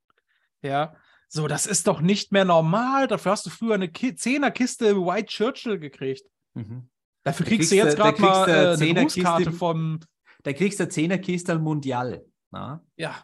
[0.61, 0.95] Ja,
[1.29, 3.07] so, das ist doch nicht mehr normal.
[3.07, 6.25] Dafür hast du früher eine Ki Zehnerkiste White Churchill gekriegt.
[6.53, 6.89] Mhm.
[7.23, 9.99] Dafür kriegst, kriegst, du jetzt gerade mal äh, eine Grußkarte vom.
[10.43, 12.23] Da kriegst du Zehnerkiste Mundial.
[12.51, 12.83] Na?
[12.97, 13.23] Ja.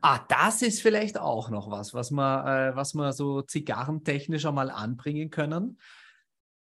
[0.00, 4.70] Ah, das ist vielleicht auch noch was, was wir, äh, was wir so zigarrentechnisch einmal
[4.70, 5.78] anbringen können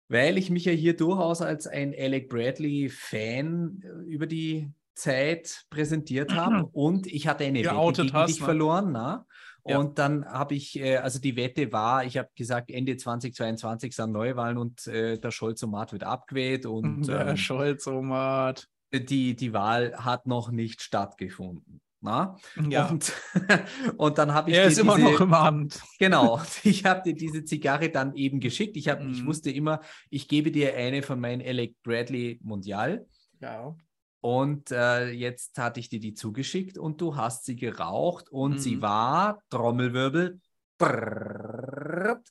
[0.09, 6.35] weil ich mich ja hier durchaus als ein Alec Bradley-Fan äh, über die Zeit präsentiert
[6.35, 8.45] habe und ich hatte eine Wette gegen hast, dich ne?
[8.47, 8.93] verloren.
[8.93, 9.27] Na?
[9.67, 9.79] Ja.
[9.79, 14.13] Und dann habe ich, äh, also die Wette war, ich habe gesagt, Ende 2022 sind
[14.13, 16.67] Neuwahlen und äh, der Scholz-Omat wird abgewählt.
[16.67, 18.69] Und, der ähm, Scholz-Omat.
[18.93, 21.81] Die, die Wahl hat noch nicht stattgefunden.
[22.01, 22.37] Na?
[22.69, 22.89] Ja.
[22.89, 23.13] Und,
[23.97, 24.57] und dann habe ich.
[24.57, 25.83] Er ist diese, immer noch im Amt.
[25.99, 26.41] Genau.
[26.63, 28.77] Ich habe dir diese Zigarre dann eben geschickt.
[28.77, 29.11] Ich, hab, mm.
[29.11, 29.27] ich mhm.
[29.27, 29.81] wusste immer,
[30.11, 33.07] ich gebe dir eine von meinen Alec Bradley Mondial.
[33.41, 33.75] Ja.
[34.21, 38.59] Und äh, jetzt hatte ich dir die zugeschickt und du hast sie geraucht und mm.
[38.59, 38.83] sie mhm.
[38.83, 40.41] war, Trommelwirbel,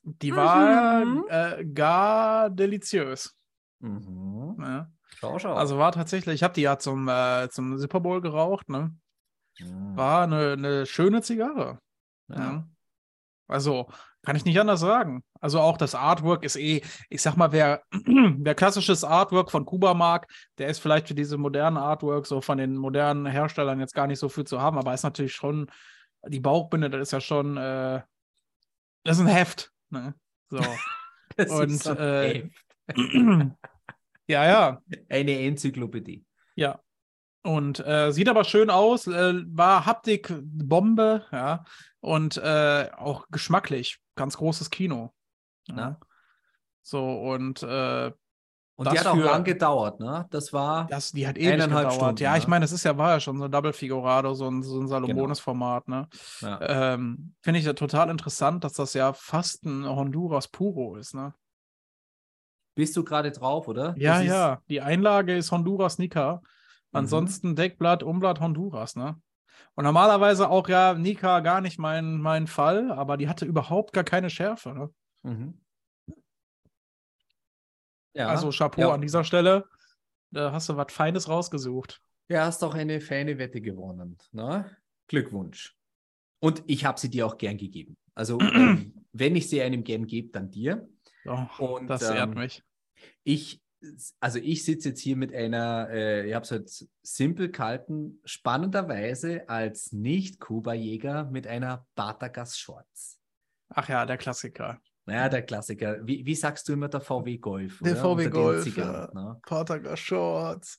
[0.04, 1.26] die war mhm.
[1.30, 3.36] äh, gar deliziös.
[3.80, 4.56] Mhm.
[4.60, 4.92] Ja.
[5.18, 5.54] Schau, schau.
[5.54, 8.96] Also war tatsächlich, ich habe die ja zum, äh, zum Super Bowl geraucht, ne?
[9.60, 11.80] War eine, eine schöne Zigarre.
[12.28, 12.38] Ja.
[12.38, 12.68] ja.
[13.48, 13.88] Also,
[14.26, 15.24] kann ich nicht anders sagen.
[15.40, 19.94] Also auch das Artwork ist eh, ich sag mal, wer, wer klassisches Artwork von Kuba
[19.94, 24.08] mag, der ist vielleicht für diese modernen Artworks so von den modernen Herstellern jetzt gar
[24.08, 25.70] nicht so viel zu haben, aber ist natürlich schon,
[26.28, 28.02] die Bauchbinde, das ist ja schon, äh,
[29.04, 29.72] das ist ein Heft.
[29.92, 30.16] Ne?
[30.50, 30.58] So.
[31.38, 32.50] Und äh,
[34.28, 34.82] ja, ja.
[35.10, 36.26] Eine Enzyklopädie.
[36.56, 36.80] Ja.
[37.46, 41.64] Und äh, sieht aber schön aus, äh, war Haptik-Bombe, ja.
[42.00, 44.00] Und äh, auch geschmacklich.
[44.16, 45.14] Ganz großes Kino.
[45.68, 46.00] Ja.
[46.82, 48.12] So, und äh,
[48.78, 50.26] und die hat auch lang gedauert, ne?
[50.32, 51.94] Das war das, die hat ewig gedauert.
[51.94, 52.40] Stunden, ja, ne?
[52.40, 54.82] ich meine, das ist ja, war ja schon so ein Double Figurado, so ein, so
[54.82, 56.10] ein Salomones-Format, ne?
[56.42, 56.94] Ja.
[56.94, 61.34] Ähm, Finde ich ja total interessant, dass das ja fast ein Honduras Puro ist, ne?
[62.76, 63.96] Bist du gerade drauf, oder?
[63.98, 64.62] Ja, ja.
[64.68, 66.42] Die Einlage ist Honduras Nika.
[66.96, 67.00] Mhm.
[67.00, 67.56] Ansonsten mhm.
[67.56, 69.22] Deckblatt, Umblatt, Honduras, ne?
[69.76, 74.06] Und normalerweise auch ja Nika gar nicht mein, mein Fall, aber die hatte überhaupt gar
[74.06, 74.74] keine Schärfe.
[74.74, 74.90] Ne?
[75.24, 75.62] Mhm.
[78.14, 78.94] Ja, also Chapeau ja.
[78.94, 79.66] an dieser Stelle.
[80.32, 82.02] Da hast du was Feines rausgesucht.
[82.30, 84.18] Ja, hast auch eine feine Wette gewonnen.
[84.32, 84.70] Ne?
[85.08, 85.76] Glückwunsch.
[86.40, 87.98] Und ich habe sie dir auch gern gegeben.
[88.14, 90.88] Also, ähm, wenn ich sie einem gern gebe, dann dir.
[91.26, 92.64] Oh, Und, das ehrt ähm, mich.
[93.24, 93.62] Ich,
[94.20, 99.48] also ich sitze jetzt hier mit einer, äh, ich habe es halt simpel gehalten, spannenderweise
[99.50, 103.20] als Nicht-Kuba-Jäger mit einer Batagas Shorts.
[103.70, 104.80] Ach ja, der Klassiker.
[105.08, 106.00] Naja, der Klassiker.
[106.06, 107.80] Wie, wie sagst du immer der VW Golf?
[107.84, 108.02] Der oder?
[108.02, 109.40] VW Unter Golf, ne?
[109.46, 110.78] Patagas Shorts,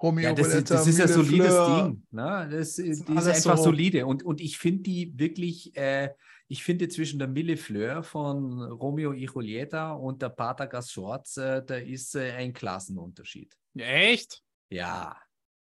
[0.00, 1.84] Romeo Ja, das, ist- Valletta, das ist ein solides Fleur.
[1.88, 2.06] Ding.
[2.10, 2.48] Ne?
[2.50, 4.06] Das, die ist alles einfach so- solide.
[4.06, 6.10] Und, und ich finde die wirklich, äh,
[6.48, 11.62] ich finde zwischen der Mille Fleur von Romeo y Julieta und der Patagas Shorts, äh,
[11.64, 13.54] da ist äh, ein Klassenunterschied.
[13.76, 14.42] Echt?
[14.70, 15.16] Ja.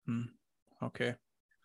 [0.04, 0.30] Hm.
[0.80, 1.16] Okay.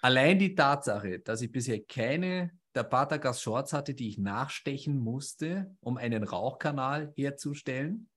[0.02, 5.76] Allein die Tatsache, dass ich bisher keine der Patagas Shorts hatte, die ich nachstechen musste,
[5.82, 8.10] um einen Rauchkanal herzustellen,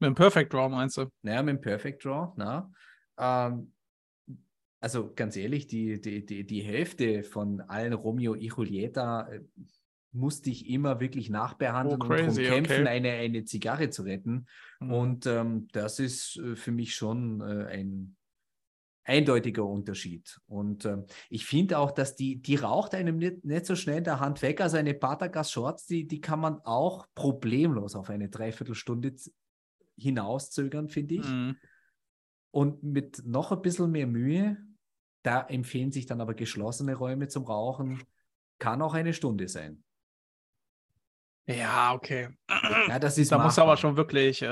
[0.00, 1.06] Mit dem Perfect Draw meinst du?
[1.22, 2.72] Naja, mit dem Perfect Draw, na.
[3.18, 3.72] Ähm,
[4.80, 9.40] also ganz ehrlich, die, die, die, die Hälfte von allen Romeo y Julieta äh,
[10.18, 12.88] musste ich immer wirklich nachbehandeln Oh, und darum kämpfen, okay.
[12.88, 14.46] eine, eine Zigarre zu retten.
[14.80, 14.92] Mhm.
[14.92, 18.16] Und ähm, das ist äh, für mich schon äh, ein
[19.04, 20.38] eindeutiger Unterschied.
[20.46, 24.04] Und ähm, ich finde auch, dass die, die raucht einem nicht, nicht so schnell in
[24.04, 24.60] der Hand weg.
[24.60, 29.14] Also eine Patagas Shorts, die, die kann man auch problemlos auf eine Dreiviertelstunde
[29.96, 31.28] hinauszögern, finde ich.
[31.28, 31.56] Mhm.
[32.50, 34.58] Und mit noch ein bisschen mehr Mühe,
[35.22, 38.02] da empfehlen sich dann aber geschlossene Räume zum Rauchen,
[38.58, 39.82] kann auch eine Stunde sein.
[41.48, 42.28] Ja, okay.
[42.48, 43.76] Ja, das ist Da muss aber machbar.
[43.78, 44.46] schon wirklich, äh,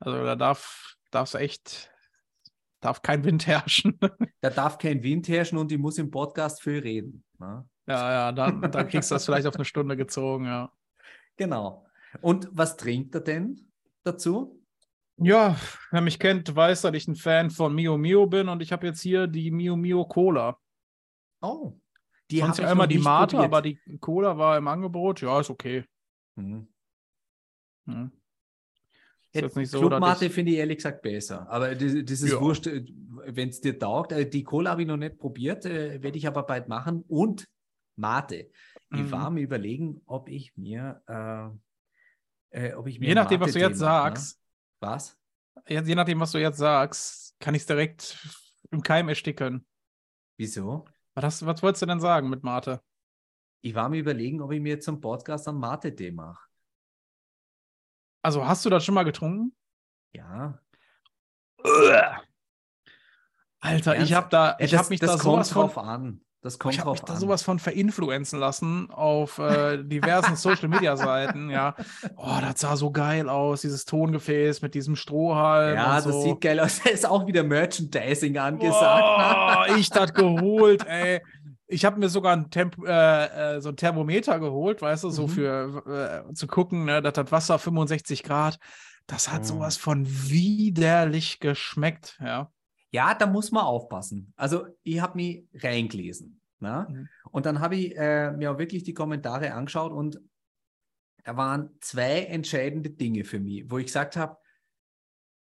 [0.00, 1.92] also da darf es echt,
[2.80, 3.98] darf kein Wind herrschen.
[4.40, 7.24] Da darf kein Wind herrschen und ich muss im Podcast viel reden.
[7.38, 7.68] Ne?
[7.86, 10.72] ja, ja, dann, dann kriegst du das vielleicht auf eine Stunde gezogen, ja.
[11.36, 11.86] Genau.
[12.22, 13.72] Und was trinkt er denn
[14.04, 14.62] dazu?
[15.16, 15.56] Ja,
[15.90, 18.86] wer mich kennt, weiß, dass ich ein Fan von Mio Mio bin und ich habe
[18.86, 20.58] jetzt hier die Mio Mio Cola.
[21.40, 21.78] Oh,
[22.30, 23.54] die Sonst habe ja ich immer noch die nicht Mate, probiert.
[23.54, 25.20] aber die Cola war im Angebot.
[25.20, 25.84] Ja, ist okay.
[26.36, 26.66] Hm.
[27.86, 28.10] Hm.
[29.32, 31.48] Ist Ja, jetzt nicht so, Clubmate ich, finde ich ehrlich gesagt besser.
[31.50, 32.40] Aber das, das ist Ja.
[32.40, 34.12] wurscht, wenn es dir taugt.
[34.12, 37.04] Äh, Die Cola habe ich noch nicht probiert, äh, werde ich aber bald machen.
[37.08, 37.48] Und
[37.96, 38.50] Mate.
[38.90, 39.12] Ich Mhm.
[39.12, 41.48] war mir überlegen, ob ich mir, äh,
[42.68, 43.80] äh, ob ich mir je nachdem, was du jetzt ne?
[43.80, 44.40] sagst,
[44.80, 45.18] Was?
[45.68, 48.16] je, je nachdem, was du jetzt sagst, kann ich es direkt
[48.70, 49.66] im Keim ersticken.
[50.36, 50.84] Wieso?
[51.14, 52.82] Was, was wolltest du denn sagen mit Mate?
[53.60, 56.48] Ich war mir überlegen, ob ich mir zum Podcast einen Mate-Tee mache.
[58.22, 59.54] Also, hast du das schon mal getrunken?
[60.12, 60.58] Ja.
[63.60, 64.14] Alter, ich Ernst?
[64.14, 66.23] habe da, ich habe mich das da kommt sowas von, drauf an.
[66.44, 67.18] Das kommt ich habe mich da an.
[67.18, 71.74] sowas von verinfluenzen lassen auf äh, diversen Social Media Seiten, ja.
[72.16, 75.74] Oh, das sah so geil aus, dieses Tongefäß mit diesem Strohhalm.
[75.74, 76.20] ja, und das so.
[76.20, 76.82] sieht geil aus.
[76.84, 79.70] Da ist auch wieder Merchandising angesagt.
[79.72, 81.20] Oh, ich das geholt, ey.
[81.66, 85.22] Ich habe mir sogar ein, Temp äh, äh, so ein Thermometer geholt, weißt du, so
[85.22, 85.28] Mhm.
[85.30, 88.58] für äh, zu gucken, ne, dass das Wasser 65 Grad.
[89.06, 89.46] Das hat Mhm.
[89.46, 92.50] sowas von widerlich geschmeckt, ja.
[92.94, 94.32] Ja, da muss man aufpassen.
[94.36, 96.40] Also ich habe mich reingelesen.
[96.60, 96.86] Ne?
[96.88, 97.08] Mhm.
[97.32, 100.20] Und dann habe ich äh, mir auch wirklich die Kommentare angeschaut und
[101.24, 104.36] da waren zwei entscheidende Dinge für mich, wo ich gesagt habe,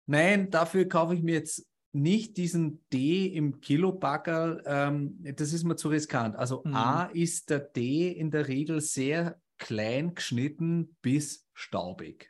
[0.07, 5.77] nein, dafür kaufe ich mir jetzt nicht diesen Tee im Kilopackerl, ähm, das ist mir
[5.77, 6.35] zu riskant.
[6.35, 6.75] Also Mhm.
[6.75, 12.29] A ist der Tee in der Regel sehr klein geschnitten bis staubig.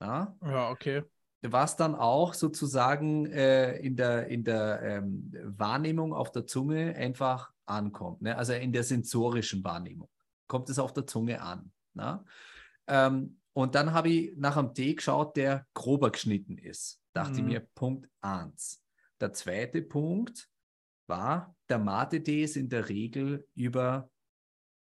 [0.00, 0.36] Ja?
[0.40, 1.02] Ja, okay.
[1.52, 7.52] Was dann auch sozusagen äh, in der, in der ähm, Wahrnehmung auf der Zunge einfach
[7.66, 8.22] ankommt.
[8.22, 8.36] Ne?
[8.36, 10.08] Also in der sensorischen Wahrnehmung
[10.46, 11.70] kommt es auf der Zunge an.
[11.94, 12.24] Ne?
[12.86, 17.00] Ähm, und dann habe ich nach einem Tee geschaut, der grober geschnitten ist.
[17.12, 17.38] Dachte Mhm.
[17.38, 18.82] ich mir, Punkt 1.
[19.20, 20.48] Der zweite Punkt
[21.06, 24.10] war, der Mate-Tee ist in der Regel über,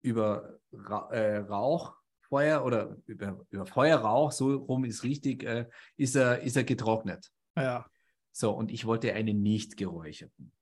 [0.02, 1.96] über Ra äh, Rauch,
[2.30, 7.32] Feuer oder über, über Feuerrauch, so rum ist richtig, äh, ist, er, ist er getrocknet.
[7.56, 7.86] Ja.
[8.32, 10.54] So, und ich wollte einen nicht geräucherten.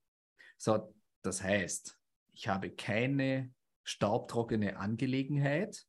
[0.57, 1.99] So, das heißt,
[2.33, 3.53] ich habe keine
[3.83, 5.85] staubtrockene Angelegenheit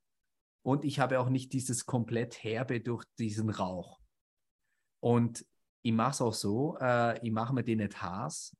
[0.63, 4.01] und ich habe auch nicht dieses komplett herbe durch diesen Rauch.
[5.01, 5.47] Und
[5.83, 8.57] ich mache es auch so, äh, ich mache mir den nicht heiß,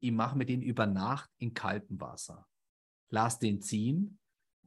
[0.00, 2.46] ich mache mir den über Nacht in kaltem Wasser.
[3.10, 4.18] Lass den ziehen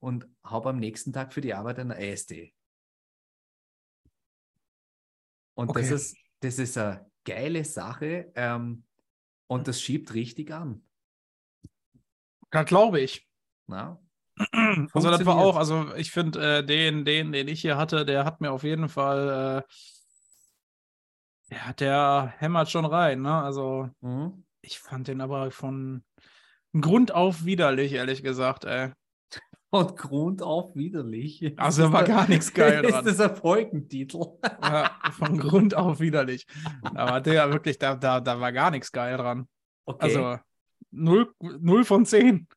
[0.02, 2.54] und habe am nächsten Tag für die Arbeit einen Eistee.
[5.54, 5.92] Und das Okay.
[5.92, 8.84] ist, das ist eine geile Sache ähm,
[9.48, 10.84] und das schiebt richtig an.
[12.52, 13.28] Das glaube ich.
[13.68, 13.98] Na?
[14.94, 18.26] Also das war auch, also ich finde, äh, den, den, den ich hier hatte, der
[18.26, 19.64] hat mir auf jeden Fall,
[21.50, 23.42] äh, ja, der hämmert schon rein, ne?
[23.42, 24.44] Also Mhm.
[24.62, 26.04] ich fand den aber von
[26.80, 28.94] Grund auf widerlich, ehrlich gesagt, ey.
[29.74, 31.54] Von Grund auf widerlich.
[31.58, 33.06] Also da war gar nichts geil ist dran.
[33.06, 34.20] das ein Folgentitel?
[34.62, 36.46] Ja, von Grund auf widerlich.
[36.84, 39.48] Da war der wirklich, da, da, da war gar nichts geil dran.
[39.86, 40.04] Okay.
[40.06, 40.40] Also
[40.92, 42.48] 0, 0 von 10.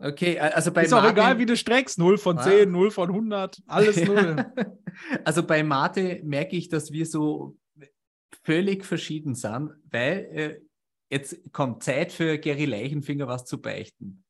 [0.00, 1.98] okay, also bei Ist auch Martin- egal, wie du streckst.
[1.98, 2.42] 0 von Ah.
[2.42, 4.44] 10, 0 von 100, alles 0.
[5.24, 7.56] Also bei Mate merke ich, dass wir so
[8.42, 10.60] völlig verschieden sind, weil äh,
[11.10, 14.24] jetzt kommt Zeit für Gary Leichenfinger was zu beichten.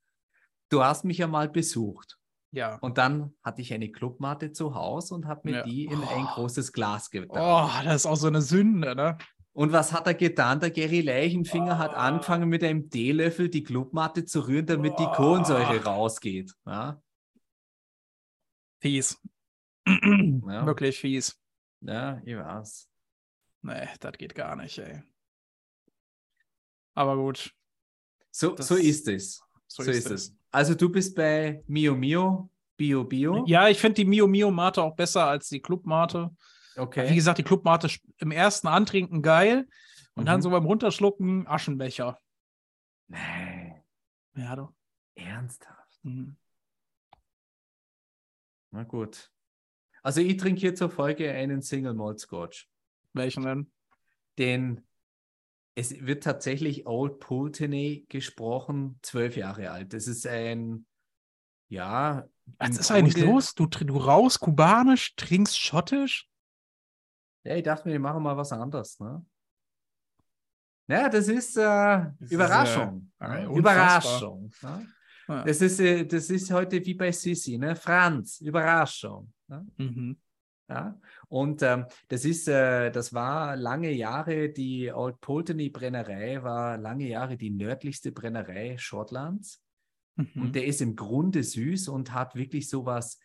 [0.70, 2.18] Du hast mich ja mal besucht
[2.52, 2.76] ja.
[2.81, 5.62] und dann hatte ich eine Clubmate zu Hause und habe mir Ja.
[5.64, 6.35] die in ein Oh.
[6.35, 7.31] großes Glas getan.
[7.40, 9.16] Oh, das ist auch so eine Sünde, ne?
[9.52, 10.61] Und was hat er getan?
[10.61, 11.96] Der Gary Leichenfinger hat Oh.
[11.96, 15.12] angefangen mit einem Teelöffel die Clubmatte zu rühren, damit die Oh.
[15.12, 16.52] Kohlensäure rausgeht.
[16.66, 17.02] Ja?
[18.81, 19.20] Fies.
[19.87, 20.66] Ja.
[20.66, 21.40] Wirklich fies.
[21.81, 22.88] ja, ich weiß.
[23.62, 25.02] Nee, das geht gar nicht, ey.
[26.94, 27.52] Aber gut,
[28.31, 29.42] So, Das- so ist es.
[29.66, 30.38] so, So, ist, ist es.
[30.50, 33.44] Also du bist bei Mio Mio, Bio Bio.
[33.46, 36.30] Ja, ich finde die Mio Mio Mate auch besser als die Club Mate.
[36.74, 37.14] Wie Okay.
[37.14, 39.68] gesagt, die Club Mate im ersten Antrinken geil
[40.14, 40.42] und dann Mhm.
[40.42, 42.18] so beim Runterschlucken Aschenbecher.
[43.08, 43.82] Nein,
[44.37, 44.72] Ja, doch.
[45.16, 45.98] ernsthaft.
[46.04, 46.37] Mhm.
[48.70, 49.30] Na gut.
[50.02, 52.68] Also ich trinke hier zur Folge einen Single Malt Scotch.
[53.12, 53.72] Welchen denn?
[54.38, 54.87] Den
[55.78, 59.92] es wird tatsächlich Old Pulteney gesprochen, zwölf Jahre alt.
[59.92, 60.86] Das ist ein,
[61.68, 62.28] ja.
[62.58, 63.54] Was ist eigentlich Grunde- los?
[63.54, 66.28] Du, du rauchst kubanisch, trinkst schottisch?
[67.44, 68.98] Ja, ich dachte mir, wir machen mal was anderes.
[68.98, 69.24] Ne?
[70.88, 73.12] Ja, das ist äh, ist, Überraschung.
[73.20, 73.48] äh, ne?
[73.48, 73.58] unfassbar.
[73.58, 74.50] Überraschung.
[74.62, 74.88] Ne?
[75.28, 75.44] Ja.
[75.44, 77.76] Das, ist, äh, das ist heute wie bei Sissi, ne?
[77.76, 79.32] Franz, Überraschung.
[79.46, 79.66] Ne?
[79.76, 80.18] Mhm.
[80.68, 81.00] Ja?
[81.28, 87.09] Und ähm, das ist, äh, das war lange Jahre, die Old Pulteney Brennerei war lange
[87.09, 89.62] Jahre die nördlichste Brennerei Schottlands.
[90.16, 90.42] Mhm.
[90.42, 93.18] Und der ist im Grunde süß und hat wirklich sowas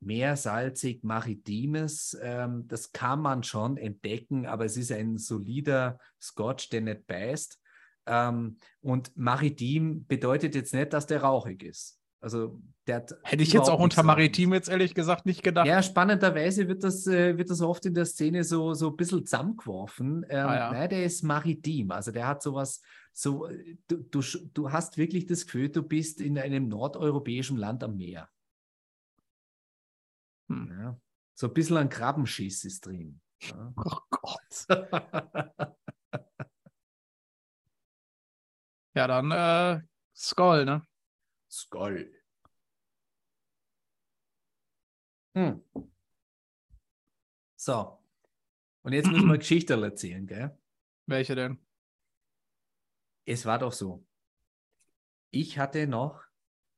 [0.00, 2.18] meersalzig, maritimes.
[2.22, 7.58] Ähm, das kann man schon entdecken, aber es ist ein solider Scotch, der nicht beißt.
[8.06, 11.99] Ähm, und maritim bedeutet jetzt nicht, dass der rauchig ist.
[12.20, 15.66] Also Hätte ich jetzt auch unter Maritim jetzt ehrlich gesagt nicht gedacht.
[15.66, 19.24] ja, spannenderweise wird das, äh, wird das oft in der Szene so, so ein bisschen
[19.24, 20.26] zusammengeworfen.
[20.28, 20.72] Ähm, Ah, ja.
[20.72, 21.92] Nein, der ist maritim.
[21.92, 23.48] Also der hat sowas, so,
[23.86, 24.20] du, du,
[24.54, 28.28] du hast wirklich das Gefühl, du bist in einem nordeuropäischen Land am Meer.
[30.48, 30.76] Hm.
[30.76, 31.00] Ja.
[31.36, 33.20] So ein bisschen ein Krabbenschiss ist drin.
[33.42, 33.72] Ja.
[33.84, 34.66] Oh Gott.
[38.96, 39.80] Ja, dann äh,
[40.16, 40.82] Skoll, ne?
[41.50, 42.12] Skoll.
[45.34, 45.62] Hm.
[47.56, 47.98] So.
[48.82, 50.56] Und jetzt müssen wir eine Geschichte erzählen, gell?
[51.06, 51.58] Welche denn?
[53.26, 54.04] Es war doch so.
[55.30, 56.22] Ich hatte noch,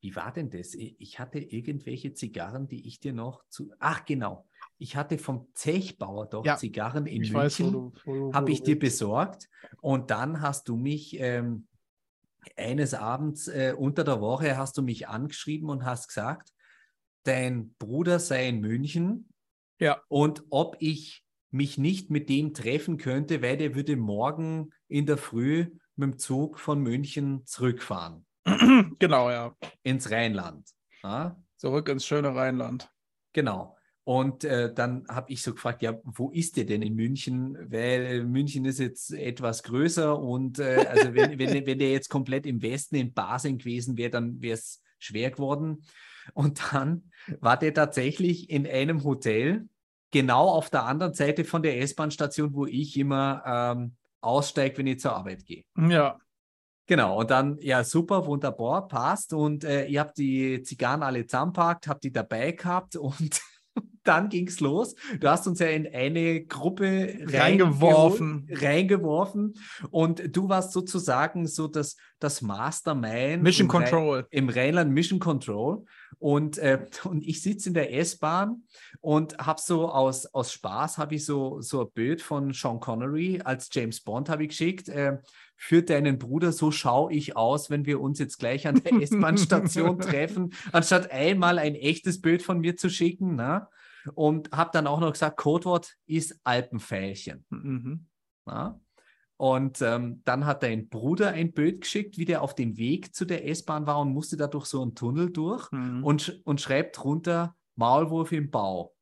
[0.01, 0.75] wie war denn das?
[0.75, 3.73] Ich hatte irgendwelche Zigarren, die ich dir noch zu.
[3.79, 4.49] Ach, genau.
[4.79, 7.93] Ich hatte vom Zechbauer doch Ja, Zigarren in Ich München.
[8.33, 9.49] habe ich dir besorgt
[9.81, 11.69] und dann hast du mich ähm,
[12.57, 16.51] eines Abends äh, unter der Woche hast du mich angeschrieben und hast gesagt,
[17.25, 19.29] dein Bruder sei in München
[19.79, 20.03] Ja.
[20.09, 25.19] und ob ich mich nicht mit dem treffen könnte, weil der würde morgen in der
[25.19, 28.27] Früh mit dem Zug von München zurückfahren
[28.99, 29.55] genau, ja.
[29.83, 30.69] ins Rheinland.
[31.03, 31.37] Ja?
[31.57, 32.91] Zurück ins schöne Rheinland.
[33.35, 33.77] Genau.
[34.05, 37.57] Und äh, dann habe ich so gefragt, ja, wo ist der denn in München?
[37.71, 42.47] Weil München ist jetzt etwas größer und äh, also wenn, wenn, wenn der jetzt komplett
[42.47, 45.85] im Westen in Basel gewesen wäre, dann wäre es schwer geworden.
[46.35, 47.11] Und dann
[47.41, 49.69] war der tatsächlich in einem Hotel,
[50.11, 55.01] genau auf der anderen Seite von der S-Bahn-Station, wo ich immer ähm, aussteige, wenn ich
[55.01, 55.65] zur Arbeit gehe.
[55.77, 56.19] Ja.
[56.87, 59.33] Genau, und dann, ja, super, wunderbar, passt.
[59.33, 63.41] Und äh, ihr habt die Zigarren alle zusammenpackt, habt die dabei gehabt und
[64.05, 64.95] dann ging es los.
[65.21, 68.49] Du hast uns ja in eine Gruppe Reingeworfen.
[68.51, 69.55] Reingeworfen.
[69.91, 73.43] Und du warst sozusagen so das, das Mastermind.
[73.43, 74.27] Mission im Rhein- Control.
[74.31, 75.85] im Rheinland Mission Control.
[76.19, 78.63] Und, äh, und ich sitze in der S-Bahn
[79.01, 83.41] und habe so aus, aus Spaß, habe ich so, so ein Bild von Sean Connery
[83.45, 84.89] als James Bond habe ich geschickt.
[84.89, 85.19] Äh,
[85.57, 90.01] für deinen Bruder, so schaue ich aus, wenn wir uns jetzt gleich an der S-Bahn-Station
[90.01, 93.37] treffen, anstatt einmal ein echtes Bild von mir zu schicken.
[93.37, 93.69] Ne?
[94.15, 97.45] Und habe dann auch noch gesagt, Codewort ist Alpenfeilchen.
[97.51, 98.07] Mhm.
[99.37, 103.25] Und ähm, dann hat dein Bruder ein Bild geschickt, wie der auf dem Weg zu
[103.25, 106.05] der S-Bahn war und musste da durch so einen Tunnel durch Mhm.
[106.05, 108.95] und, und schreibt drunter Maulwurf im Bau.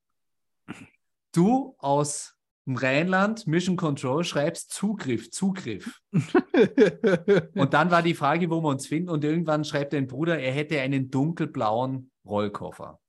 [1.32, 2.36] Du aus
[2.66, 6.00] dem Rheinland, Mission Control, schreibst Zugriff, Zugriff.
[7.54, 10.52] Und dann war die Frage, wo wir uns finden und irgendwann schreibt dein Bruder, er
[10.52, 13.00] hätte einen dunkelblauen Rollkoffer.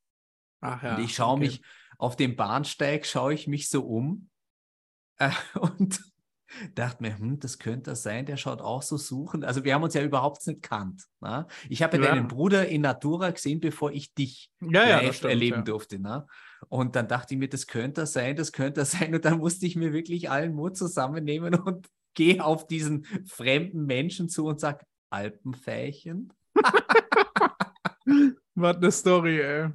[0.62, 0.96] Ach ja.
[0.96, 1.40] und ich schaue okay.
[1.40, 1.62] mich
[2.02, 4.28] auf dem Bahnsteig, schaue ich mich so um
[5.20, 5.30] äh,
[5.60, 6.02] und
[6.74, 9.44] dachte mir, hm, das könnte das sein, der schaut auch so suchen.
[9.44, 11.04] Also wir haben uns ja überhaupt nicht kannt.
[11.20, 11.48] Na?
[11.70, 15.30] Ich habe ja, deinen Bruder in Natura gesehen, bevor ich dich Ja, ja, live stimmt,
[15.30, 16.00] erleben durfte.
[16.00, 16.26] Ne?
[16.70, 19.14] Und dann dachte ich mir, das könnte das sein, das könnte das sein.
[19.14, 24.28] Und dann musste ich mir wirklich allen Mut zusammennehmen und gehe auf diesen fremden Menschen
[24.28, 26.34] zu und sage, Alpenfähchen.
[28.62, 29.70] Was eine Story, ey.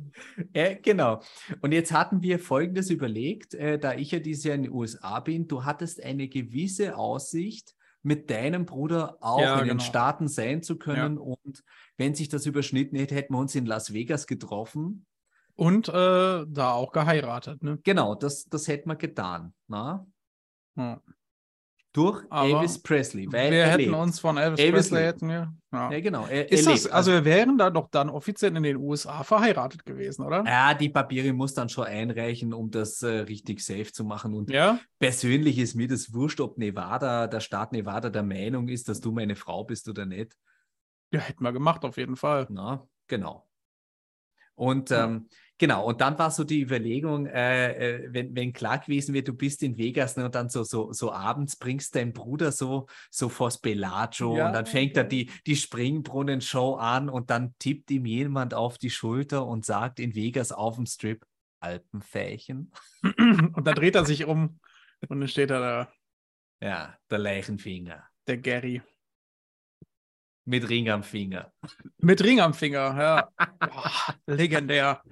[0.52, 1.20] Äh, genau.
[1.60, 5.20] Und jetzt hatten wir Folgendes überlegt, äh, da ich ja dieses Jahr in den USA
[5.20, 7.76] bin, du hattest eine gewisse Aussicht,
[8.06, 9.82] mit deinem Bruder auch Ja, in den genau.
[9.82, 11.18] Staaten sein zu können.
[11.18, 11.64] Und
[11.96, 15.06] wenn sich das überschnitten hätte, hätten wir uns in Las Vegas getroffen.
[15.56, 17.80] Und äh, da auch geheiratet, ne?
[17.82, 19.54] Genau, das, das hätten wir getan.
[19.66, 20.06] Na?
[20.76, 21.00] Ja.
[21.96, 23.26] Durch Aber Elvis Presley.
[23.32, 23.94] Weil wir hätten lebt.
[23.94, 25.14] uns von Elvis, Elvis Presley lebt.
[25.14, 25.54] hätten wir.
[25.72, 25.90] Ja.
[25.92, 26.26] Ja, genau.
[26.26, 26.94] Er, Ist er das, lebt.
[26.94, 30.44] also wir wären da doch dann offiziell in den USA verheiratet gewesen, oder?
[30.44, 34.34] ja, die Papiere muss dann schon einreichen, um das äh, richtig safe zu machen.
[34.34, 34.78] Und Ja?
[34.98, 39.10] persönlich ist mir das wurscht, ob Nevada, der Staat Nevada der Meinung ist, dass du
[39.10, 40.34] meine Frau bist oder nicht.
[41.12, 42.46] Ja, hätten wir gemacht, auf jeden Fall.
[42.50, 43.45] Na, genau.
[44.56, 45.04] Und Ja.
[45.04, 45.28] ähm,
[45.58, 49.34] genau, und dann war so die Überlegung, äh, äh, wenn, wenn klar gewesen wäre, du
[49.34, 53.28] bist in Vegas ne, und dann so, so, so abends bringst deinen Bruder so, so
[53.28, 58.06] vors Bellagio Ja, und dann fängt er die, die Springbrunnen-Show an und dann tippt ihm
[58.06, 61.24] jemand auf die Schulter und sagt in Vegas auf dem Strip
[61.60, 62.72] Alpenfächen.
[63.02, 64.60] Und dann dreht er sich um
[65.08, 65.92] und dann steht da der,
[66.60, 68.82] Ja, der Leichenfinger der Gary.
[70.46, 71.52] Mit Ring am Finger.
[71.98, 73.28] Mit Ring am Finger, ja.
[73.60, 75.02] Boah, legendär.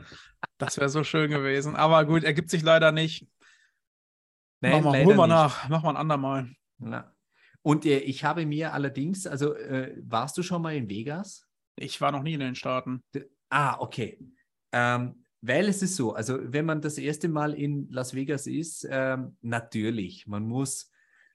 [0.58, 1.76] Das wäre so schön gewesen.
[1.76, 3.26] Aber gut, ergibt sich leider nicht.
[4.60, 5.34] Nein, mach mal, hol mal nicht.
[5.36, 5.68] nach.
[5.68, 6.48] Mach mal ein andermal.
[6.78, 7.12] Ja.
[7.62, 11.46] Und äh, ich habe mir allerdings, also äh, warst du schon mal in Vegas?
[11.76, 13.02] Ich war noch nie in den Staaten.
[13.14, 14.18] D- Ah, okay.
[14.72, 18.86] Ähm, weil es ist so, also wenn man das erste Mal in Las Vegas ist,
[18.90, 20.90] ähm, natürlich, man muss,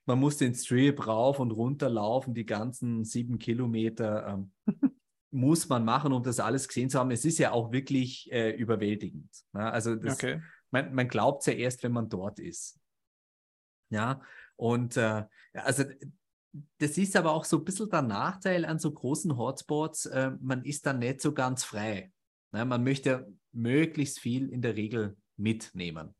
[0.06, 4.52] man muss den Strip rauf und runter laufen, die ganzen sieben Kilometer ähm,
[5.30, 7.10] muss man machen, um das alles gesehen zu haben.
[7.10, 9.30] Es ist ja auch wirklich äh, überwältigend.
[9.52, 9.70] Ne?
[9.70, 10.42] Also das, Okay.
[10.70, 12.78] man, man glaubt es ja erst, wenn man dort ist.
[13.90, 14.20] Ja,
[14.56, 15.84] und äh, also
[16.78, 20.64] das ist aber auch so ein bisschen der Nachteil an so großen Hotspots, äh, man
[20.64, 22.12] ist dann nicht so ganz frei.
[22.52, 22.64] Ne?
[22.64, 26.14] Man möchte möglichst viel in der Regel mitnehmen.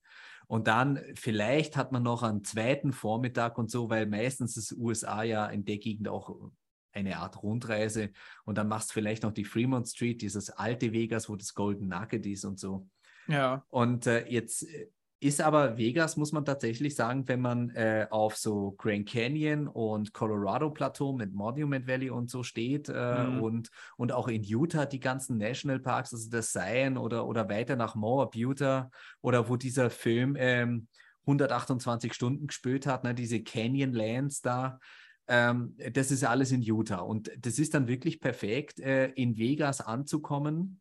[0.51, 5.23] Und dann vielleicht hat man noch einen zweiten Vormittag und so, weil meistens ist USA
[5.23, 6.51] ja in der Gegend auch
[6.91, 8.11] eine Art Rundreise.
[8.45, 11.87] Und dann machst du vielleicht noch die Fremont Street, dieses alte Vegas, wo das Golden
[11.87, 12.89] Nugget ist und so.
[13.29, 13.65] Ja.
[13.69, 14.89] Und äh, jetzt äh,
[15.21, 20.15] ist aber Vegas, muss man tatsächlich sagen, wenn man äh, auf so Grand Canyon und
[20.15, 23.43] Colorado Plateau mit Monument Valley und so steht äh, Mhm.
[23.43, 27.95] und, und auch in Utah die ganzen Nationalparks, also das Zion oder, oder weiter nach
[27.95, 28.91] Moab, Utah
[29.21, 30.89] oder wo dieser Film ähm,
[31.27, 34.81] 128 Stunden gespielt hat, ne, diese Canyonlands da.
[35.29, 39.83] Ähm, das ist alles in Utah und das ist dann wirklich perfekt, äh, in Vegas
[39.83, 40.81] anzukommen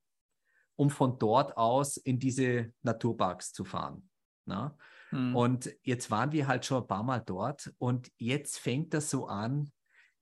[0.77, 4.09] um von dort aus in diese Naturparks zu fahren.
[4.50, 4.76] Na?
[5.12, 5.36] Hm.
[5.36, 9.28] Und jetzt waren wir halt schon ein paar Mal dort und jetzt fängt das so
[9.28, 9.72] an,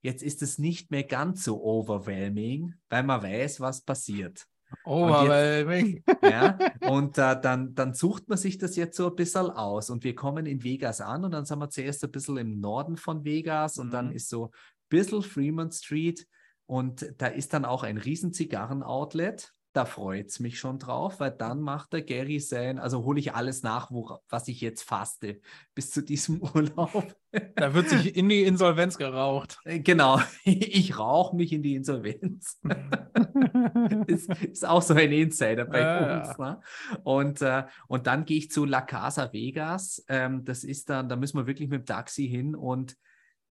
[0.00, 4.46] jetzt ist es nicht mehr ganz so overwhelming, weil man weiß, was passiert.
[4.84, 6.02] Overwhelming.
[6.22, 6.58] Ja?
[6.82, 10.14] und äh, dann, dann sucht man sich das jetzt so ein bisschen aus und wir
[10.14, 13.78] kommen in Vegas an und dann sind wir zuerst ein bisschen im Norden von Vegas
[13.78, 14.12] und dann Mhm.
[14.16, 14.50] ist so ein
[14.90, 16.26] bisschen Fremont Street
[16.66, 19.52] und da ist dann auch ein riesen Zigarren-Outlet.
[19.74, 23.34] Da freut es mich schon drauf, weil dann macht der Gary sein, also hole ich
[23.34, 25.40] alles nach, wo, was ich jetzt faste,
[25.74, 27.14] bis zu diesem Urlaub.
[27.54, 29.58] Da wird sich in die Insolvenz geraucht.
[29.64, 32.60] Äh, Genau, ich rauche mich in die Insolvenz.
[34.06, 36.38] ist, ist auch so ein Insider bei Ja, uns.
[36.38, 36.60] Ne?
[37.04, 40.04] Und, äh, und dann gehe ich zu La Casa Vegas.
[40.08, 42.96] Ähm, das ist dann, da müssen wir wirklich mit dem Taxi hin und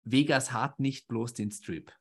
[0.03, 1.91] Vegas hat nicht bloß den Strip.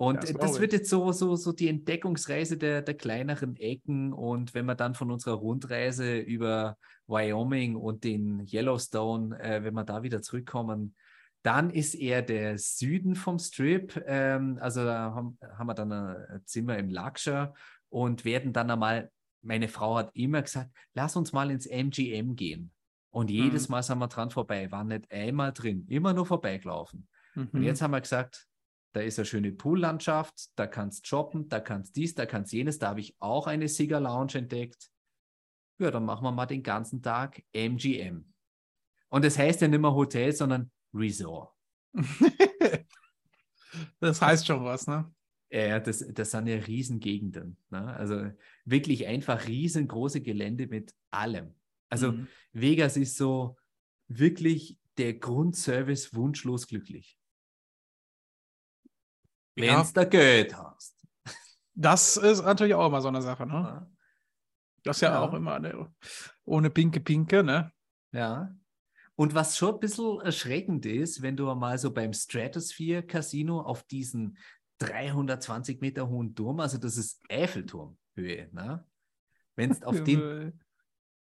[0.00, 4.14] Und Ja, das wird jetzt so, so, so die Entdeckungsreise der, der kleineren Ecken.
[4.14, 9.84] Und wenn wir dann von unserer Rundreise über Wyoming und den Yellowstone, äh, wenn wir
[9.84, 10.96] da wieder zurückkommen,
[11.42, 14.02] dann ist eher der Süden vom Strip.
[14.06, 17.52] Ähm, also da haben, haben wir dann ein Zimmer im Luxor
[17.90, 19.10] und werden dann einmal,
[19.42, 22.72] meine Frau hat immer gesagt, lass uns mal ins MGM gehen.
[23.10, 23.72] Und jedes Mhm.
[23.72, 27.06] Mal sind wir dran vorbei, waren nicht einmal drin, immer nur vorbeigelaufen.
[27.52, 27.66] Und Mhm.
[27.66, 28.46] jetzt haben wir gesagt,
[28.92, 32.78] da ist eine schöne Poollandschaft, da kannst shoppen, da kannst dies, da kannst jenes.
[32.78, 34.90] Da habe ich auch eine Cigar Lounge entdeckt.
[35.78, 38.24] Ja, dann machen wir mal den ganzen Tag MGM.
[39.08, 41.54] Und das heißt ja nicht mehr Hotel, sondern Resort.
[44.00, 45.12] das heißt schon was, ne?
[45.50, 47.56] Ja, das, das sind ja Riesengegenden.
[47.70, 47.84] Ne?
[47.94, 48.30] Also
[48.64, 51.54] wirklich einfach riesengroße Gelände mit allem.
[51.88, 52.28] Also Mhm.
[52.52, 53.56] Vegas ist so
[54.06, 57.19] wirklich der Grundservice wunschlos glücklich.
[59.56, 59.82] Wenn Ja.
[59.82, 60.96] du da Geld hast.
[61.74, 63.90] Das ist natürlich auch immer so eine Sache, ne?
[64.82, 65.20] Das ist ja, Ja.
[65.20, 65.92] auch immer ne,
[66.44, 67.72] ohne Pinke Pinke, ne?
[68.12, 68.54] Ja.
[69.16, 73.82] Und was schon ein bisschen erschreckend ist, wenn du mal so beim Stratosphere Casino auf
[73.82, 74.38] diesen
[74.78, 78.86] 320 Meter hohen Turm, also das ist Eiffelturmhöhe, ne?
[79.56, 80.58] Wenn du auf den,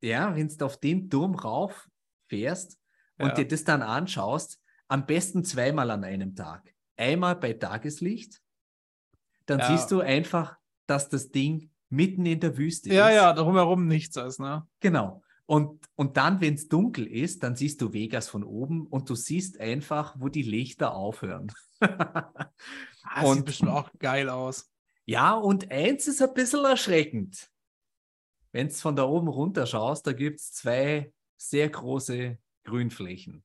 [0.03, 1.89] ja, wenn du auf den Turm rauf
[2.29, 2.81] fährst
[3.18, 3.35] und Ja.
[3.35, 6.75] dir das dann anschaust, am besten zweimal an einem Tag.
[6.97, 8.40] Einmal bei Tageslicht,
[9.47, 9.68] dann Ja.
[9.76, 13.14] siehst du einfach, dass das Ding mitten in der Wüste Ja, ist.
[13.16, 14.66] ja, drumherum nichts ist, ne?
[14.80, 15.22] Genau.
[15.47, 19.14] Und, und dann, wenn es dunkel ist, dann siehst du Vegas von oben und du
[19.14, 21.53] siehst einfach, wo die Lichter aufhören.
[23.07, 24.70] Ah, das Und- sieht bestimmt auch geil aus.
[25.05, 27.51] ja, und eins ist ein bisschen erschreckend.
[28.53, 33.45] Wenn du von da oben runter schaust, da gibt es zwei sehr große Grünflächen.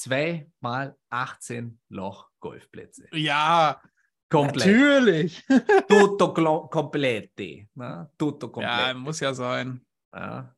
[0.00, 3.06] Zwei mal 18 Loch Golfplätze.
[3.12, 3.82] Ja,
[4.30, 4.66] Komplett.
[4.66, 5.44] natürlich.
[5.88, 6.32] Tutto
[6.70, 7.66] complete.
[7.74, 8.10] Ne?
[8.16, 8.96] Tutto Ja, komplett.
[8.96, 9.84] muss ja sein.
[10.14, 10.54] Ja.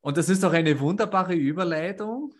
[0.00, 2.34] Und das ist doch eine wunderbare Überleitung.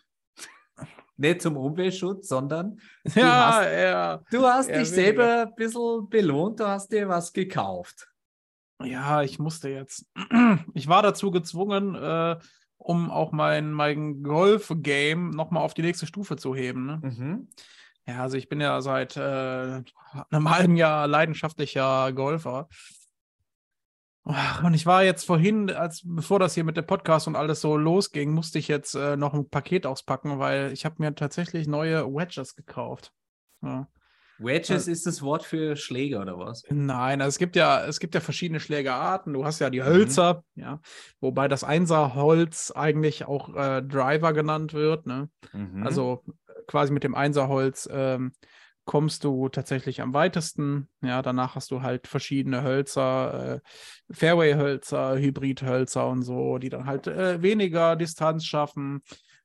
[1.17, 2.81] Nicht zum Umweltschutz, sondern
[3.15, 4.17] Ja, hast- ja.
[4.33, 8.11] du hast Ja, dich selber ein bisschen belohnt, du hast dir was gekauft.
[8.83, 10.07] Ja, ich musste jetzt.
[10.75, 12.37] Ich war dazu gezwungen, äh,
[12.81, 16.87] um auch mein, mein Golf-Game nochmal auf die nächste Stufe zu heben.
[16.87, 17.01] Ne?
[17.03, 17.49] Mhm.
[18.07, 19.83] Ja, also ich bin ja seit äh,
[20.31, 22.68] einem halben Jahr leidenschaftlicher Golfer.
[24.24, 27.76] Und ich war jetzt vorhin, als bevor das hier mit dem Podcast und alles so
[27.76, 32.07] losging, musste ich jetzt äh, noch ein Paket auspacken, weil ich habe mir tatsächlich neue
[32.07, 33.12] Wedges gekauft.
[33.62, 33.89] Ja.
[34.41, 36.64] Wedges ist das Wort für Schläger oder was?
[36.70, 39.32] Nein, also es gibt ja, es gibt ja verschiedene Schlägerarten.
[39.32, 40.80] Du hast ja die Hölzer, ja,
[41.20, 45.07] wobei das Einserholz eigentlich auch äh, Driver genannt wird.
[45.07, 45.28] Ne?
[45.53, 45.82] Mhm.
[45.84, 46.24] Also
[46.66, 48.32] quasi mit dem Einserholz ähm,
[48.84, 50.88] kommst du tatsächlich am weitesten.
[51.03, 53.61] Ja, danach hast du halt verschiedene Hölzer, äh,
[54.11, 59.03] Fairway-Hölzer, Hybrid-Hölzer und so, die dann halt äh, weniger Distanz schaffen,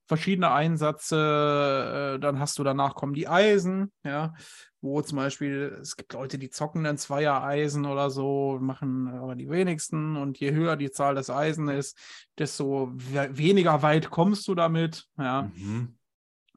[0.08, 2.16] verschiedene Einsätze.
[2.16, 4.34] Äh, dann hast du danach kommen die Eisen, ja,
[4.82, 9.50] wo zum Beispiel es gibt Leute, die zocken dann Zweier-Eisen oder so, machen aber die
[9.50, 10.16] wenigsten.
[10.16, 11.98] Und je höher die Zahl des Eisen ist,
[12.38, 15.08] desto we weniger weit kommst du damit.
[15.18, 15.50] Ja.
[15.56, 15.98] Mhm.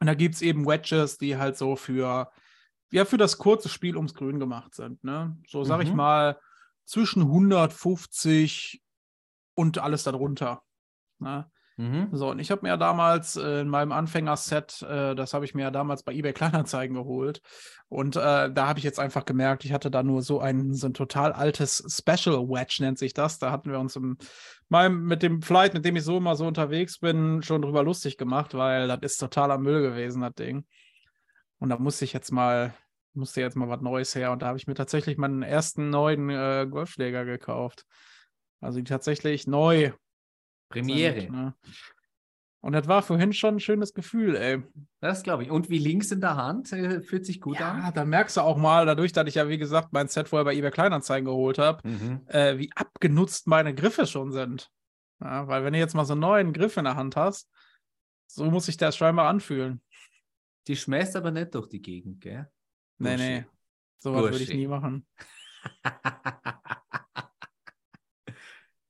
[0.00, 2.30] Und da gibt es eben Wedges, die halt so für,
[2.92, 5.02] ja, für das kurze Spiel ums Grün gemacht sind.
[5.02, 5.36] Ne?
[5.48, 5.96] So sag ich Mhm.
[5.96, 6.40] mal,
[6.84, 8.82] zwischen 150
[9.54, 10.62] und alles darunter.
[11.18, 11.50] Ne?
[11.78, 12.08] Mhm.
[12.10, 15.54] So, und ich habe mir ja damals äh, in meinem Anfängerset, äh, das habe ich
[15.54, 17.40] mir ja damals bei eBay Kleinanzeigen geholt.
[17.88, 20.88] Und äh, da habe ich jetzt einfach gemerkt, ich hatte da nur so ein, so
[20.88, 23.38] ein total altes Special Wedge, nennt sich das.
[23.38, 24.18] Da hatten wir uns im,
[24.68, 28.18] meinem, mit dem Flight, mit dem ich so immer so unterwegs bin, schon drüber lustig
[28.18, 30.66] gemacht, weil das ist totaler Müll gewesen, das Ding.
[31.60, 32.74] Und da musste ich jetzt mal,
[33.14, 34.32] musste jetzt mal was Neues her.
[34.32, 37.86] Und da habe ich mir tatsächlich meinen ersten neuen äh, Golfschläger gekauft.
[38.60, 39.92] Also die tatsächlich neu
[40.68, 41.20] Premiere.
[41.22, 41.54] sind, ne?
[42.60, 44.62] Und das war vorhin schon ein schönes Gefühl, ey.
[45.00, 45.50] Das glaube ich.
[45.50, 46.72] Und wie links in der Hand?
[46.72, 47.94] Äh, fühlt sich gut Ja, an.
[47.94, 50.54] da merkst du auch mal, dadurch, dass ich ja, wie gesagt, mein Set vorher bei
[50.54, 52.26] eBay Kleinanzeigen geholt habe, Mhm.
[52.26, 54.70] äh, wie abgenutzt meine Griffe schon sind.
[55.20, 57.48] Ja, weil wenn du jetzt mal so einen neuen Griff in der Hand hast,
[58.26, 59.80] so muss sich das scheinbar anfühlen.
[60.66, 62.50] Die schmeißt aber nicht durch die Gegend, gell?
[62.98, 63.22] Nee, Bursche.
[63.24, 63.46] nee.
[64.00, 65.06] Sowas würde ich nie machen.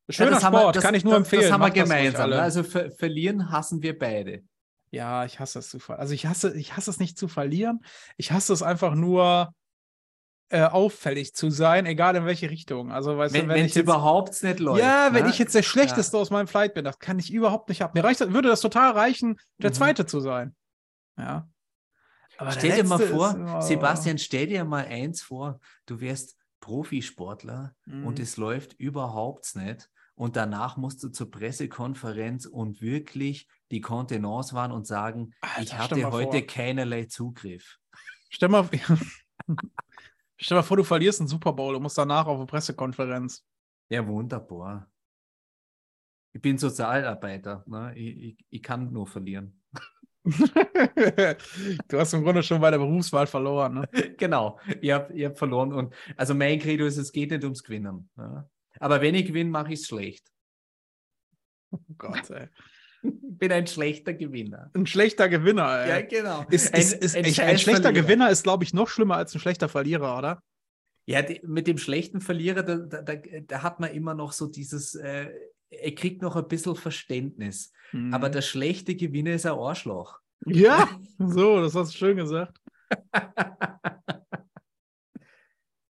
[0.09, 1.43] Ja, Schöner das haben wir- Sport, das- kann ich nur das, empfehlen.
[1.43, 2.33] Das haben wir gemeinsam.
[2.33, 4.43] Also ver verlieren hassen wir beide.
[4.91, 7.81] Ja, ich hasse es zu ver Also ich hasse, ich hasse es nicht zu verlieren.
[8.17, 9.53] Ich hasse es einfach nur
[10.51, 12.91] äh, auffällig zu sein, egal in welche Richtung.
[12.91, 14.81] Also weißt Wenn du, wenn es überhaupt nicht läuft.
[14.81, 15.31] ja, wenn ne?
[15.31, 17.95] ich jetzt der Schlechteste aus meinem Flight bin, das kann ich überhaupt nicht ab.
[17.95, 19.75] Mir reicht, würde das total reichen, der Mhm.
[19.75, 20.57] Zweite zu sein.
[21.19, 21.47] Ja.
[22.39, 26.35] Aber Stell dir mal vor, ist immer- Sebastian, stell dir mal eins vor, du wärst
[26.61, 28.23] Profisportler und Mhm.
[28.23, 34.73] es läuft überhaupt nicht und danach musst du zur Pressekonferenz und wirklich die Kontenance wahren
[34.73, 36.47] und sagen, Alter, ich hatte heute vor.
[36.47, 37.79] keinerlei Zugriff.
[38.29, 38.69] Stell mal,
[40.37, 43.47] stell mal vor, du verlierst einen Super Bowl und musst danach auf eine Pressekonferenz.
[43.91, 44.91] Ja, wunderbar.
[46.33, 47.93] Ich bin Sozialarbeiter, ne?
[47.95, 49.63] ich, ich, ich kann nur verlieren.
[50.25, 53.75] du hast im Grunde schon bei der Berufswahl verloren.
[53.75, 53.89] Ne?
[54.19, 57.63] genau, ich habe ich hab verloren und also mein Credo ist, es geht nicht ums
[57.63, 58.11] Gewinnen.
[58.17, 58.51] Ne?
[58.81, 60.31] Aber wenn ich gewinne, mache ich es schlecht.
[61.71, 62.49] Oh Gott, ey.
[63.03, 64.71] Ich bin ein schlechter Gewinner.
[64.75, 65.89] Ein schlechter Gewinner, ey.
[65.89, 66.45] Ja, genau.
[66.51, 68.03] Ist, ist, ist, ein, ein, scheiß schlechter Verlierer.
[68.03, 70.43] Gewinner ist, glaube ich, noch schlimmer als ein schlechter Verlierer, oder?
[71.07, 74.47] Ja, die, mit dem schlechten Verlierer, da, da, da, da, hat man immer noch so
[74.47, 75.31] dieses, äh,
[75.71, 77.73] er kriegt noch ein bisschen Verständnis.
[77.93, 78.13] Mhm.
[78.13, 80.19] Aber der schlechte Gewinner ist ein Arschloch.
[80.47, 82.59] Ja, so, das hast du schön gesagt.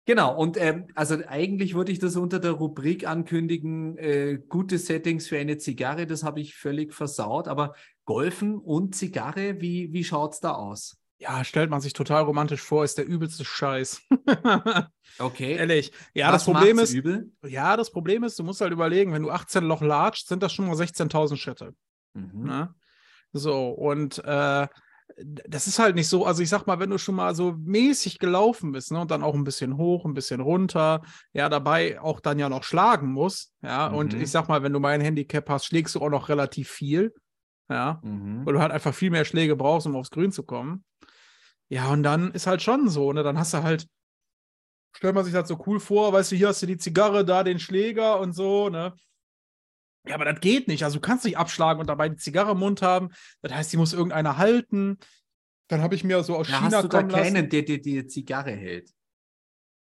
[0.09, 5.29] Genau, und ähm, also eigentlich würde ich das unter der Rubrik ankündigen, äh, gute Settings
[5.29, 7.75] für eine Zigarre, das habe ich völlig versaut, aber
[8.07, 10.97] Golfen und Zigarre, wie, wie schaut es da aus?
[11.19, 14.01] Ja, stellt man sich total romantisch vor, ist der übelste Scheiß.
[15.19, 15.57] okay.
[15.57, 15.93] Ehrlich.
[16.15, 16.95] Ja, Was das Problem ist.
[16.95, 17.31] Übel?
[17.47, 20.55] Ja, das Problem ist, du musst halt überlegen, wenn du 18 Loch latscht, sind das
[20.55, 21.75] schon mal 16.000 Schritte.
[22.15, 22.47] Mhm.
[22.47, 22.75] Ne?
[23.35, 24.69] So, und äh,
[25.17, 28.19] das ist halt nicht so, also ich sag mal, wenn du schon mal so mäßig
[28.19, 31.03] gelaufen bist, ne, und dann auch ein bisschen hoch, ein bisschen runter,
[31.33, 33.95] ja, dabei auch dann ja noch schlagen musst, ja, mhm.
[33.97, 37.13] und ich sag mal, wenn du mein Handicap hast, schlägst du auch noch relativ viel,
[37.69, 38.47] ja, mhm.
[38.47, 40.85] weil du halt einfach viel mehr Schläge brauchst, um aufs Grün zu kommen.
[41.69, 43.87] Ja, und dann ist halt schon so, ne, dann hast du halt,
[44.93, 47.43] stellt man sich das so cool vor, weißt du, hier hast du die Zigarre, da
[47.43, 48.95] den Schläger und so, ne,
[50.09, 50.85] ja, aber das geht nicht.
[50.85, 53.11] Also du kannst nicht abschlagen und dabei die Zigarre im Mund haben.
[53.43, 54.99] Das heißt, die muss irgendeiner halten.
[55.69, 58.07] Dann habe ich mir so aus ja, China hast du da keinen, der dir die
[58.07, 58.91] Zigarre hält?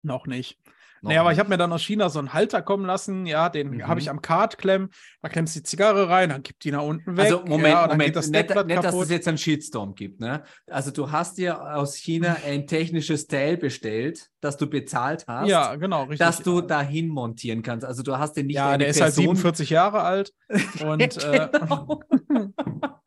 [0.03, 0.59] Noch nicht.
[1.03, 3.71] Naja, aber ich habe mir dann aus China so einen Halter kommen lassen, ja, den
[3.71, 3.89] mhm.
[3.89, 4.91] habe ich am Kart klemmen,
[5.21, 7.25] da klemmst du die Zigarre rein, dann kippt die nach unten weg.
[7.25, 10.45] Also Moment, ja, Moment, das nicht, nicht dass es jetzt einen Shitstorm gibt, ne?
[10.71, 15.49] Also du hast dir aus China ein technisches Teil bestellt, das du bezahlt hast.
[15.49, 16.21] Ja, genau, richtig.
[16.21, 17.85] Das du dahin montieren kannst.
[17.85, 20.33] Also du hast den nicht Ja, der ist halt 47 Jahre alt
[20.87, 22.01] und genau.
[22.11, 22.89] äh,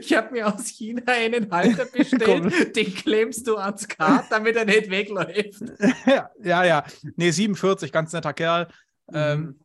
[0.00, 4.64] Ich habe mir aus China einen Halter bestellt, den klemmst du ans Kart, damit er
[4.64, 5.62] nicht wegläuft.
[6.06, 6.84] ja, ja, ja.
[7.16, 8.68] Nee, 47, ganz netter Kerl.
[9.08, 9.14] Mhm.
[9.14, 9.60] Ähm,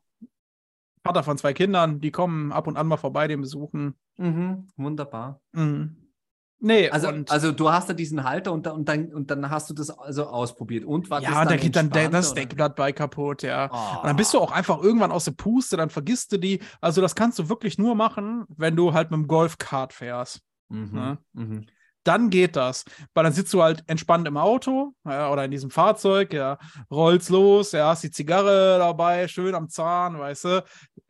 [1.04, 3.96] Vater von zwei Kindern, die kommen ab und an mal vorbei, den besuchen.
[4.18, 5.42] Mhm, wunderbar.
[5.52, 6.03] Mhm.
[6.66, 9.74] Nee, also, also du hast da diesen Halter und, und, dann, und dann hast du
[9.74, 10.86] das also ausprobiert.
[10.86, 13.70] Und war ja, dann da geht dann der, das Deckblatt bei kaputt, ja.
[13.70, 14.00] Oh.
[14.00, 16.62] Und dann bist du auch einfach irgendwann aus der Puste, dann vergisst du die.
[16.80, 20.40] Also das kannst du wirklich nur machen, wenn du halt mit dem Golfkart fährst.
[20.70, 20.90] Mhm.
[20.94, 21.18] Ne?
[21.34, 21.66] Mhm.
[22.06, 25.70] Dann geht das, weil dann sitzt du halt entspannt im Auto ja, oder in diesem
[25.70, 26.60] Fahrzeug, ja,
[26.90, 30.64] rollst los, ja, hast die Zigarre dabei, schön am Zahn, weißt du,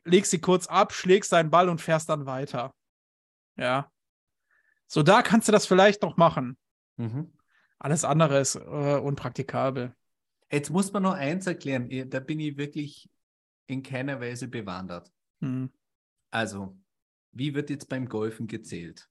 [0.04, 2.74] legst sie kurz ab, schlägst deinen Ball und fährst dann weiter.
[3.56, 3.88] Ja,
[4.88, 6.58] so, da kannst du das vielleicht noch machen.
[6.98, 7.34] Mhm.
[7.80, 9.96] Alles andere ist äh, unpraktikabel.
[10.52, 13.10] Jetzt muss man noch eins erklären, da bin ich wirklich
[13.68, 15.12] in keiner Weise bewandert.
[15.40, 15.72] Mhm.
[16.32, 16.78] Also,
[17.32, 19.10] wie wird jetzt beim Golfen gezählt?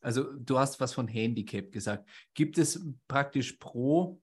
[0.00, 2.08] Also, du hast was von Handicap gesagt.
[2.34, 4.20] Gibt es praktisch pro,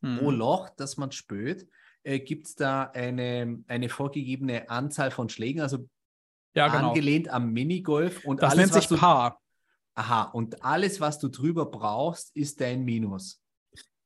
[0.00, 0.18] mhm.
[0.18, 1.66] pro Loch, das man spürt,
[2.02, 5.60] äh, gibt es da eine, eine vorgegebene Anzahl von Schlägen?
[5.60, 5.88] Also
[6.56, 6.88] ja, genau.
[6.88, 8.24] angelehnt am Minigolf.
[8.24, 9.40] Und das alles, nennt sich du, Paar.
[9.94, 13.40] Aha, und alles, was du drüber brauchst, ist dein Minus.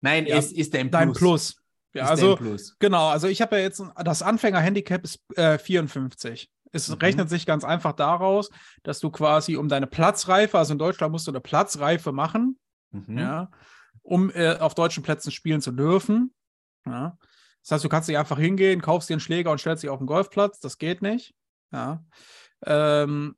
[0.01, 1.01] Nein, ja, es ist dein Plus.
[1.01, 1.57] Dein Plus.
[1.93, 2.77] Ja, also, Plus.
[2.79, 6.49] genau, also ich habe ja jetzt, das Anfänger-Handicap ist äh, 54.
[6.73, 6.95] Es mhm.
[6.95, 8.51] rechnet sich ganz einfach daraus,
[8.85, 12.59] dass du quasi um deine Platzreife, also in Deutschland musst du eine Platzreife machen,
[12.93, 13.19] mhm.
[13.19, 13.51] ja,
[14.03, 16.33] um äh, auf deutschen Plätzen spielen zu dürfen.
[16.87, 17.19] Ja.
[17.63, 19.99] Das heißt, du kannst nicht einfach hingehen, kaufst dir einen Schläger und stellst dich auf
[19.99, 20.61] den Golfplatz.
[20.61, 21.35] Das geht nicht.
[21.73, 22.03] Ja.
[22.67, 23.37] Ähm,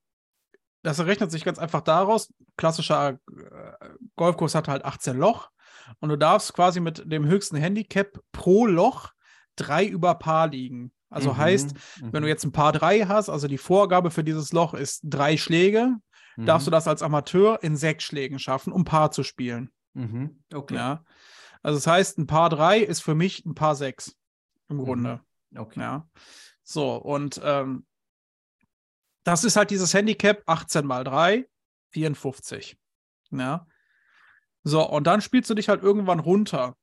[0.82, 2.32] das errechnet sich ganz einfach daraus.
[2.56, 5.50] Klassischer äh, Golfkurs hat halt 18 Loch
[6.00, 9.12] und du darfst quasi mit dem höchsten Handicap pro Loch
[9.56, 10.92] drei über Paar liegen.
[11.08, 12.12] Also mhm, heißt, mhm.
[12.12, 15.36] wenn du jetzt ein Paar drei hast, also die Vorgabe für dieses Loch ist drei
[15.36, 15.96] Schläge,
[16.36, 16.46] mhm.
[16.46, 19.70] darfst du das als Amateur in sechs Schlägen schaffen, um Paar zu spielen.
[19.94, 20.74] Mhm, okay.
[20.74, 21.04] Ja.
[21.62, 24.16] Also das heißt, ein Paar drei ist für mich ein Paar sechs
[24.68, 24.84] im mhm.
[24.84, 25.20] Grunde.
[25.54, 25.80] Okay.
[25.80, 26.08] Ja.
[26.64, 27.84] So, und ähm,
[29.24, 31.46] das ist halt dieses Handicap 18 mal 3,
[31.90, 32.76] 54.
[33.30, 33.66] Ja.
[34.64, 36.76] So, und dann spielst du dich halt irgendwann runter.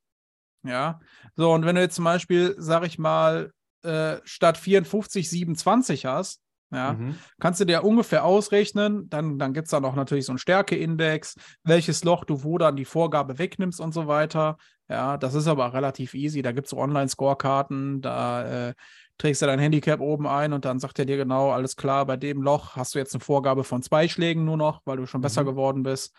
[0.63, 0.99] Ja.
[1.35, 3.51] So, und wenn du jetzt zum Beispiel, sag ich mal,
[3.83, 7.15] äh, statt 54 27 hast, ja, mhm.
[7.39, 11.35] kannst du dir ungefähr ausrechnen, dann, dann gibt es da noch natürlich so einen Stärkeindex,
[11.63, 14.57] welches Loch du wo dann die Vorgabe wegnimmst und so weiter.
[14.87, 16.43] Ja, das ist aber relativ easy.
[16.43, 18.73] Da gibt es so Online-Scorekarten, da äh,
[19.19, 22.17] trägst du dein Handicap oben ein und dann sagt er dir genau, alles klar, bei
[22.17, 25.19] dem Loch hast du jetzt eine Vorgabe von zwei Schlägen nur noch, weil du schon
[25.19, 25.23] mhm.
[25.23, 26.15] besser geworden bist.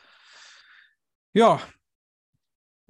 [1.32, 1.60] Ja,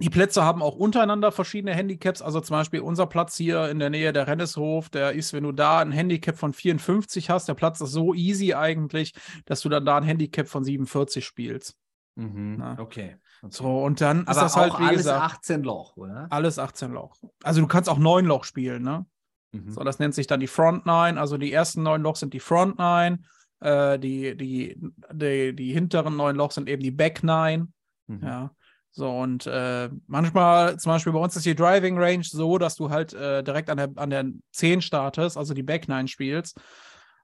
[0.01, 2.21] die Plätze haben auch untereinander verschiedene Handicaps.
[2.21, 5.51] Also zum Beispiel unser Platz hier in der Nähe der Renneshof, der ist, wenn du
[5.51, 9.13] da ein Handicap von 54 hast, der Platz ist so easy eigentlich,
[9.45, 11.75] dass du dann da ein Handicap von 47 spielst.
[12.15, 13.17] Mhm, okay.
[13.49, 16.27] So, und dann Aber ist das halt, wie alles gesagt, 18 Loch, oder?
[16.29, 17.15] Alles 18 Loch.
[17.43, 19.05] Also du kannst auch 9 Loch spielen, ne?
[19.51, 19.71] Mhm.
[19.71, 21.19] So, das nennt sich dann die Front Nine.
[21.19, 23.19] Also die ersten neun Loch sind die Front Nine.
[23.59, 24.77] Äh, die, die,
[25.11, 27.67] die, die hinteren neun Loch sind eben die Back Nine.
[28.07, 28.21] Mhm.
[28.23, 28.51] Ja.
[28.93, 32.89] So, und äh, manchmal, zum Beispiel bei uns ist die Driving Range so, dass du
[32.89, 36.59] halt äh, direkt an der, an der 10 startest, also die Back 9 spielst.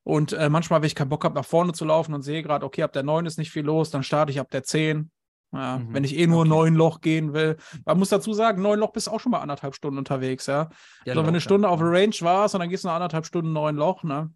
[0.04, 2.66] Und äh, manchmal, wenn ich keinen Bock habe, nach vorne zu laufen und sehe gerade,
[2.66, 5.12] okay, ab der 9 ist nicht viel los, dann starte ich ab der 10.
[5.54, 5.94] Ja, mhm.
[5.94, 6.50] Wenn ich eh nur okay.
[6.50, 7.58] neun Loch gehen will.
[7.86, 10.70] Man muss dazu sagen, neun Loch bist auch schon mal anderthalb Stunden unterwegs, ja.
[11.06, 13.26] ja so, wenn eine Stunde auf der Range warst und dann gehst du nach anderthalb
[13.26, 14.34] Stunden neun Loch, ne?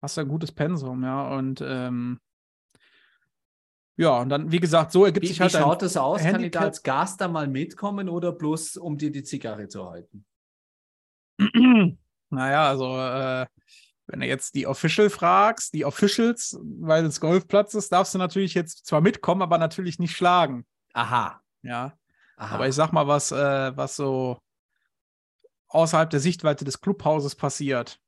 [0.00, 1.34] Hast du ein gutes Pensum, ja.
[1.34, 2.20] Und ähm,
[3.96, 5.52] ja, und dann, wie gesagt, so ergibt wie, sich halt.
[5.52, 6.20] Wie schaut das aus?
[6.20, 6.34] Handicap.
[6.34, 9.88] Kann ich da als Gast da mal mitkommen oder bloß um dir die Zigarre zu
[9.88, 10.24] halten?
[12.30, 13.46] naja, also äh,
[14.06, 18.54] wenn du jetzt die Official fragst, die Officials, weil es Golfplatz ist, darfst du natürlich
[18.54, 20.66] jetzt zwar mitkommen, aber natürlich nicht schlagen.
[20.92, 21.40] Aha.
[21.62, 21.96] Ja.
[22.36, 22.54] Aha.
[22.54, 24.38] Aber ich sag mal, was, äh, was so
[25.68, 27.98] außerhalb der Sichtweite des Clubhauses passiert.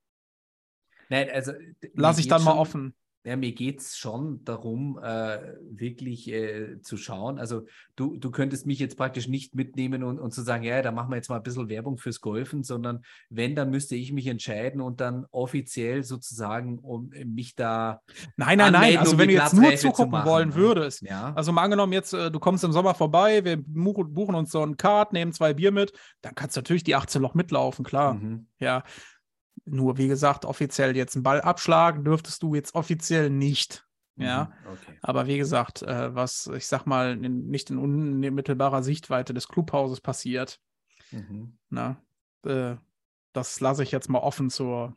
[1.09, 1.53] Nein, also.
[1.95, 2.95] Lass ich dann mal offen.
[3.27, 7.41] Ja, mir geht es schon darum, äh, wirklich äh, zu schauen.
[7.41, 7.67] Also
[7.97, 11.11] du, du könntest mich jetzt praktisch nicht mitnehmen und, und zu sagen, ja, da machen
[11.11, 14.81] wir jetzt mal ein bisschen Werbung fürs Golfen, sondern wenn, dann müsste ich mich entscheiden
[14.81, 18.01] und dann offiziell sozusagen, um mich da.
[18.37, 18.97] Nein, nein, nein.
[18.97, 20.55] Also um wenn du jetzt nur zugucken machen, wollen ne?
[20.55, 21.03] würdest.
[21.03, 21.33] Ja.
[21.35, 24.77] Also mal angenommen, jetzt, äh, du kommst im Sommer vorbei, wir buchen uns so einen
[24.77, 28.15] Kart, nehmen zwei Bier mit, dann kannst du natürlich die 18 Loch mitlaufen, klar.
[28.15, 28.47] Mhm.
[28.61, 28.85] Ja.
[29.69, 33.85] Nur wie gesagt, offiziell jetzt einen Ball abschlagen dürftest du jetzt offiziell nicht.
[34.19, 34.99] Ja, mhm, okay.
[35.03, 40.01] aber wie gesagt, äh, was ich sag mal in, nicht in unmittelbarer Sichtweite des Clubhauses
[40.01, 40.59] passiert,
[41.11, 41.59] mhm.
[41.69, 42.01] na,
[42.47, 42.77] äh,
[43.35, 44.97] das lasse ich jetzt mal offen zur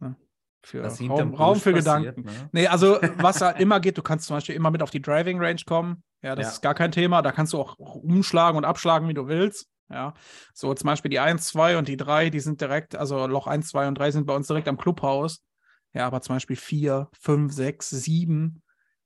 [0.00, 0.16] ne,
[0.64, 2.22] für Raum, Raum, für passiert, Gedanken.
[2.24, 2.48] Ne?
[2.50, 5.38] Nee, also was da immer geht, du kannst zum Beispiel immer mit auf die Driving
[5.38, 6.02] Range kommen.
[6.22, 6.52] Ja, das ja.
[6.52, 7.22] ist gar kein Thema.
[7.22, 9.68] Da kannst du auch umschlagen und abschlagen, wie du willst.
[9.92, 10.14] Ja,
[10.54, 13.68] so zum Beispiel die 1, 2 und die 3, die sind direkt, also Loch 1,
[13.68, 15.44] 2 und 3 sind bei uns direkt am Clubhaus.
[15.92, 18.62] Ja, aber zum Beispiel 4, 5, 6, 7,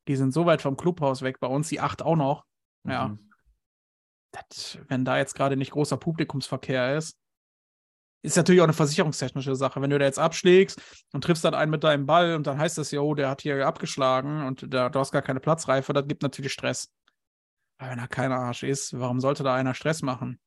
[0.07, 2.45] die sind so weit vom Clubhaus weg, bei uns die 8 auch noch.
[2.85, 3.09] Ja.
[3.09, 3.31] Mhm.
[4.31, 7.19] Das, wenn da jetzt gerade nicht großer Publikumsverkehr ist,
[8.23, 9.81] ist natürlich auch eine versicherungstechnische Sache.
[9.81, 10.81] Wenn du da jetzt abschlägst
[11.13, 13.67] und triffst dann einen mit deinem Ball und dann heißt das, jo, der hat hier
[13.67, 16.93] abgeschlagen und da, du hast gar keine Platzreife, das gibt natürlich Stress.
[17.79, 20.41] Aber wenn da keiner Arsch ist, warum sollte da einer Stress machen?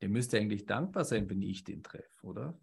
[0.00, 2.58] Der müsste eigentlich dankbar sein, wenn ich den treffe, oder?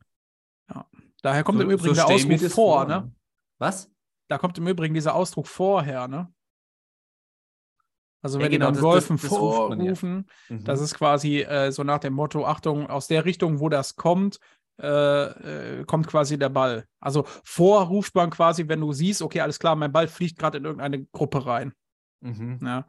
[0.69, 0.89] Ja.
[1.21, 3.11] Daher kommt so, im Übrigen so der Ausdruck vor, vor, ne?
[3.57, 3.91] Was?
[4.27, 6.33] Da kommt im Übrigen dieser Ausdruck vorher, ne?
[8.21, 10.55] Also wenn ja, genau, die dann Golfen vorrufen, ja.
[10.55, 10.63] mhm.
[10.63, 14.39] das ist quasi äh, so nach dem Motto, Achtung, aus der Richtung, wo das kommt,
[14.81, 16.85] äh, äh, kommt quasi der Ball.
[16.99, 20.65] Also vorruft man quasi, wenn du siehst, okay, alles klar, mein Ball fliegt gerade in
[20.65, 21.73] irgendeine Gruppe rein.
[22.21, 22.59] Mhm.
[22.63, 22.87] Ja.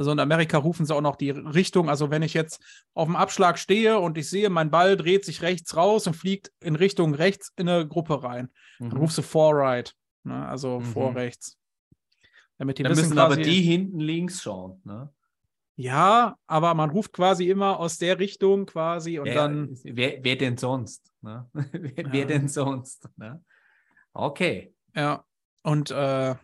[0.00, 1.90] Also in Amerika rufen sie auch noch die Richtung.
[1.90, 2.58] Also wenn ich jetzt
[2.94, 6.50] auf dem Abschlag stehe und ich sehe, mein Ball dreht sich rechts raus und fliegt
[6.60, 8.48] in Richtung rechts in eine Gruppe rein,
[8.78, 8.88] mhm.
[8.88, 9.94] dann rufst du vor right.
[10.24, 10.48] Ne?
[10.48, 10.84] Also mhm.
[10.84, 11.58] vor rechts.
[12.56, 14.80] Damit die dann müssen aber die hinten links schauen.
[14.84, 15.12] Ne?
[15.76, 19.78] Ja, aber man ruft quasi immer aus der Richtung quasi und wer, dann.
[19.84, 21.12] Wer, wer denn sonst?
[21.20, 21.46] Ne?
[21.52, 22.10] wer, ja.
[22.10, 23.06] wer, denn sonst?
[23.18, 23.44] Ne?
[24.14, 24.72] Okay.
[24.96, 25.26] Ja.
[25.62, 26.36] Und äh,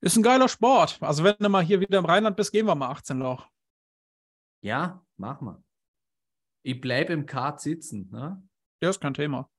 [0.00, 0.98] ist ein geiler Sport.
[1.00, 3.48] Also, wenn du mal hier wieder im Rheinland bist, gehen wir mal 18 Loch.
[4.60, 5.62] Ja, mach mal.
[6.62, 8.08] Ich bleibe im Kart sitzen.
[8.10, 8.42] Ne?
[8.82, 9.50] Ja, ist kein Thema.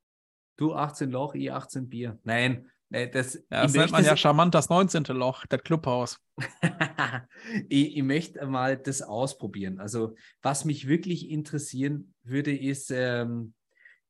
[0.57, 2.19] Du 18 Loch, ich 18 Bier.
[2.23, 5.03] Nein, das, ja, das nennt man ja charmant das 19.
[5.09, 6.19] Loch, das Clubhaus.
[7.69, 9.79] ich, ich, möchte mal das ausprobieren.
[9.79, 13.53] Also, was mich wirklich interessieren würde, ist, ähm,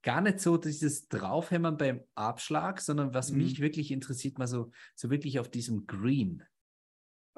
[0.01, 3.39] gar nicht so dieses Draufhämmern beim Abschlag, sondern was mhm.
[3.39, 6.43] mich wirklich interessiert, mal so, so wirklich auf diesem Green.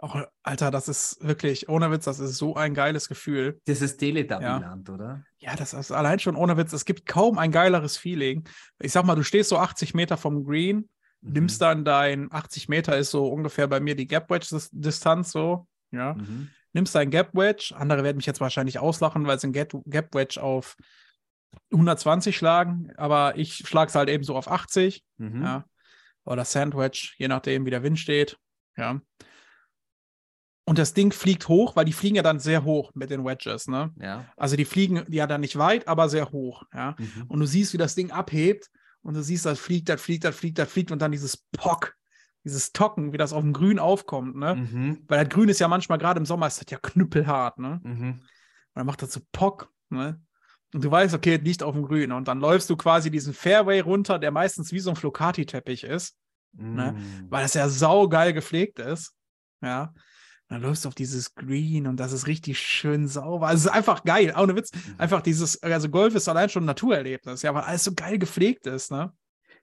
[0.03, 3.61] Oh, Alter, das ist wirklich, ohne Witz, das ist so ein geiles Gefühl.
[3.65, 4.93] Das ist Teledubbyland, ja.
[4.93, 5.23] oder?
[5.37, 6.73] Ja, das ist allein schon ohne Witz.
[6.73, 8.43] Es gibt kaum ein geileres Feeling.
[8.79, 10.89] Ich sag mal, du stehst so 80 Meter vom Green,
[11.21, 11.33] mhm.
[11.33, 15.67] nimmst dann dein 80 Meter ist so ungefähr bei mir die Gap Wedge Distanz so,
[15.91, 16.13] ja.
[16.13, 16.49] Mhm.
[16.73, 20.41] Nimmst dein Gap Wedge, andere werden mich jetzt wahrscheinlich auslachen, weil es ein Gap Wedge
[20.41, 20.77] auf
[21.71, 25.03] 120 schlagen, aber ich schlage es halt eben so auf 80.
[25.17, 25.43] Mhm.
[25.43, 25.65] Ja.
[26.25, 28.37] Oder Sandwich, je nachdem, wie der Wind steht.
[28.77, 29.01] Ja.
[30.65, 33.67] Und das Ding fliegt hoch, weil die fliegen ja dann sehr hoch mit den Wedges,
[33.67, 33.91] ne?
[33.99, 34.25] Ja.
[34.37, 36.95] Also die fliegen ja dann nicht weit, aber sehr hoch, ja.
[36.97, 37.25] Mhm.
[37.27, 38.69] Und du siehst, wie das Ding abhebt
[39.01, 41.95] und du siehst, das fliegt, das fliegt, das fliegt, das fliegt und dann dieses Pock,
[42.43, 44.55] dieses Tocken, wie das auf dem Grün aufkommt, ne?
[44.55, 45.03] Mhm.
[45.07, 47.81] Weil das Grün ist ja manchmal gerade im Sommer ist das ja knüppelhart, ne?
[47.83, 48.11] Mhm.
[48.11, 48.29] Und
[48.75, 50.21] dann macht das so Pock, ne?
[50.73, 52.11] Und du weißt, okay, liegt auf dem Grün.
[52.11, 56.15] Und dann läufst du quasi diesen Fairway runter, der meistens wie so ein Flocati-Teppich ist.
[56.53, 56.63] Ne?
[56.63, 56.75] Mm.
[56.75, 57.25] Ne?
[57.29, 59.13] Weil das ja saugeil gepflegt ist.
[59.61, 59.93] Ja.
[60.47, 63.47] dann läufst du auf dieses Green und das ist richtig schön sauber.
[63.47, 64.33] Also es ist einfach geil.
[64.37, 64.71] Ohne Witz.
[64.73, 64.95] Mhm.
[64.97, 68.65] Einfach dieses, also Golf ist allein schon ein Naturerlebnis, ja, weil alles so geil gepflegt
[68.67, 69.13] ist, ne?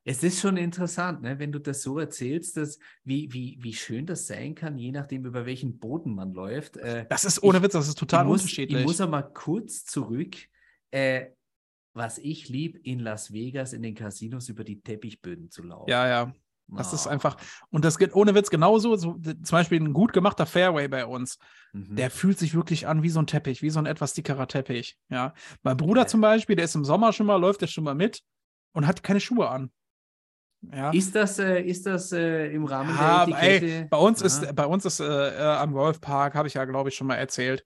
[0.05, 4.07] Es ist schon interessant, ne, wenn du das so erzählst, dass, wie, wie, wie schön
[4.07, 6.79] das sein kann, je nachdem, über welchen Boden man läuft.
[6.79, 8.81] Äh, Das ist ohne ich- Witz, das ist total ich muss, unterschiedlich.
[8.81, 10.37] Ich muss aber kurz zurück.
[10.91, 11.27] Äh,
[11.95, 15.91] was ich liebe, in Las Vegas in den Casinos über die Teppichböden zu laufen.
[15.91, 16.33] ja, ja.
[16.69, 17.37] das ist Ah, einfach-
[17.71, 18.95] Und das geht ohne Witz genauso.
[18.97, 21.39] So, zum Beispiel ein gut gemachter Fairway bei uns.
[21.73, 21.97] mhm.
[21.97, 24.97] Der fühlt sich wirklich an wie so ein Teppich, wie so ein etwas dickerer Teppich.
[25.09, 25.33] Ja.
[25.63, 26.09] Mein Bruder Geil.
[26.11, 28.23] zum Beispiel, der ist im Sommer schon mal, läuft der schon mal mit
[28.75, 29.73] und hat keine Schuhe an.
[30.73, 30.91] Ja.
[30.91, 33.89] Ist das, äh, ist das äh, im Rahmen Ja, der aber ey, Etikette?
[33.91, 34.27] bei uns Ja.
[34.27, 37.15] ist, bei uns ist äh, äh, am Golfpark, habe ich ja, glaube ich, schon mal
[37.15, 37.65] erzählt.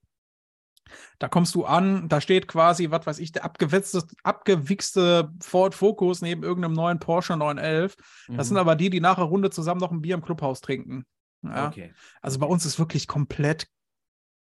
[1.19, 6.21] Da kommst du an, da steht quasi, was weiß ich, der abgewichste, abgewichste Ford Focus
[6.23, 7.97] neben irgendeinem neuen Porsche 911.
[8.29, 8.61] Das sind Mhm.
[8.61, 11.05] aber die, die nach der Runde zusammen noch ein Bier im Clubhaus trinken.
[11.43, 11.69] Ja.
[11.69, 13.67] Okay, Also bei uns ist wirklich komplett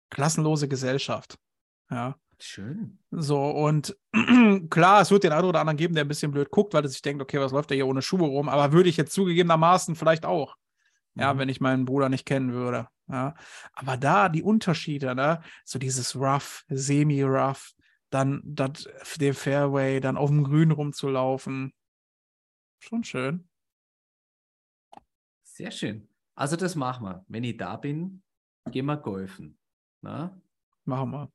[0.10, 1.38] klassenlose Gesellschaft.
[1.90, 2.16] Ja.
[2.40, 2.98] schön.
[3.12, 3.96] So, und
[4.70, 6.90] klar, es wird den einen oder anderen geben, der ein bisschen blöd guckt, weil er
[6.90, 8.50] sich denkt, okay, was läuft der hier ohne Schuhe rum?
[8.50, 10.56] Aber würde ich jetzt zugegebenermaßen vielleicht auch.
[11.16, 11.38] Ja, Mhm.
[11.40, 12.88] wenn ich meinen Bruder nicht kennen würde.
[13.12, 13.36] Ja.
[13.74, 15.44] Aber da die Unterschiede, ne?
[15.66, 17.74] So dieses Rough, Semi-Rough,
[18.10, 18.88] dann das,
[19.20, 21.74] den Fairway, dann auf dem Grün rumzulaufen.
[22.80, 23.50] Schon schön.
[25.44, 26.08] Sehr schön.
[26.36, 27.26] Also das machen wir.
[27.28, 28.24] Wenn ich da bin,
[28.72, 29.58] gehen wir golfen.
[30.02, 30.42] Na,
[30.86, 31.32] Machen wir.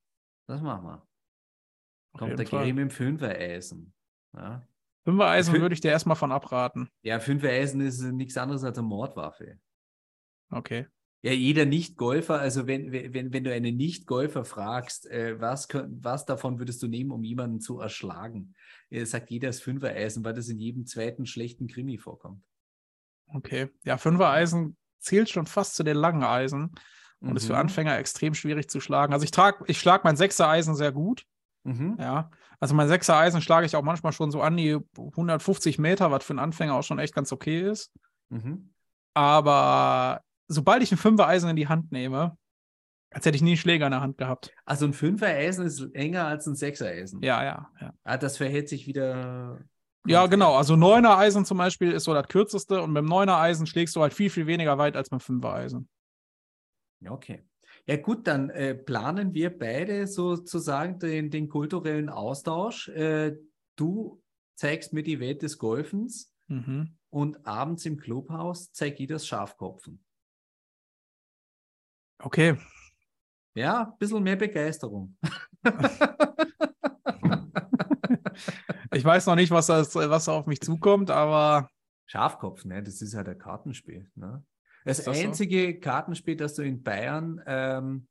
[0.48, 1.06] das machen wir.
[2.18, 2.46] Kommt der.
[2.46, 3.94] Creme im Fünfer-Eisen.
[4.34, 4.66] Ja.
[5.04, 6.88] Fünfer-Eisen Fün- würde ich dir erstmal von abraten.
[7.02, 9.60] ja, Fünfer-Eisen ist nichts anderes als eine Mordwaffe.
[10.50, 10.88] Okay.
[11.22, 16.58] Ja, jeder Nicht-Golfer, also wenn, wenn, wenn du einen Nicht-Golfer fragst, äh, was, was davon
[16.58, 18.54] würdest du nehmen, um jemanden zu erschlagen,
[18.90, 22.42] äh, sagt jeder das Fünfer-Eisen, weil das in jedem zweiten schlechten Krimi vorkommt.
[23.34, 23.70] Okay.
[23.84, 26.72] Ja, Fünfer-Eisen zählt schon fast zu den langen Eisen
[27.20, 27.60] und ist für Mhm.
[27.60, 29.12] Anfänger extrem schwierig zu schlagen.
[29.12, 31.24] Also ich trage, ich schlage mein Sechser-Eisen sehr gut.
[31.64, 31.96] Mhm.
[31.98, 32.30] Ja.
[32.60, 36.34] Also mein Sechser-Eisen schlage ich auch manchmal schon so an die 150 Meter, was für
[36.34, 37.90] einen Anfänger auch schon echt ganz okay ist.
[38.28, 38.70] Mhm.
[39.14, 42.36] Aber sobald ich ein Fünfer-Eisen in die Hand nehme,
[43.10, 44.52] als hätte ich nie einen Schläger in der Hand gehabt.
[44.64, 47.22] Also ein Fünfer-Eisen ist länger als ein Sechser-Eisen.
[47.22, 47.94] Ja, ja, ja.
[48.04, 49.60] Ah, das verhält sich wieder.
[50.06, 50.54] Ja, genau.
[50.56, 53.96] Also Neuner Eisen zum Beispiel ist so das kürzeste und mit dem Neuner Eisen schlägst
[53.96, 55.88] du halt viel, viel weniger weit als mit dem Fünfer Eisen.
[57.00, 57.44] Ja, Okay.
[57.88, 62.88] Ja, gut, dann äh, planen wir beide sozusagen den, den kulturellen Austausch.
[62.88, 63.36] Äh,
[63.76, 64.20] du
[64.56, 66.96] zeigst mir die Welt des Golfens Mhm.
[67.10, 70.04] und abends im Clubhaus zeig ich das Schafkopfen.
[72.26, 72.58] Okay.
[73.54, 75.16] Ja, ein bisschen mehr Begeisterung.
[78.92, 81.70] Ich weiß noch nicht, was, das, was auf mich zukommt, aber
[82.06, 82.82] Schafkopf, ne?
[82.82, 84.10] Das ist halt ein Kartenspiel.
[84.16, 84.44] Ne?
[84.84, 85.10] Das, das so?
[85.12, 88.08] einzige Kartenspiel, das du in Bayern ähm,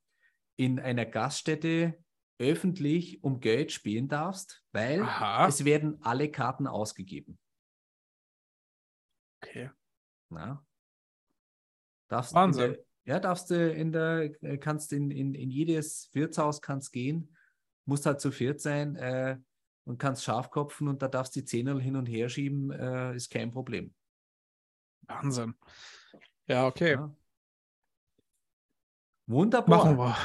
[0.56, 2.02] in einer Gaststätte
[2.38, 5.46] öffentlich um Geld spielen darfst, weil aha.
[5.46, 7.38] es werden alle Karten ausgegeben.
[9.42, 9.70] Okay.
[10.30, 10.64] Na?
[12.08, 12.78] Darfst Wahnsinn.
[13.06, 17.34] Ja, darfst du in der, äh, kannst in, in, in jedes Wirtshaus kannst gehen,
[17.84, 19.38] musst halt zu viert sein äh,
[19.84, 23.52] und kannst Schafkopfen und da darfst die Zehnerl hin und her schieben, äh, ist kein
[23.52, 23.94] Problem.
[25.02, 25.54] Wahnsinn.
[26.48, 26.94] Ja, okay.
[26.94, 27.14] Ja.
[29.28, 29.78] Wunderbar.
[29.78, 30.16] Machen wir.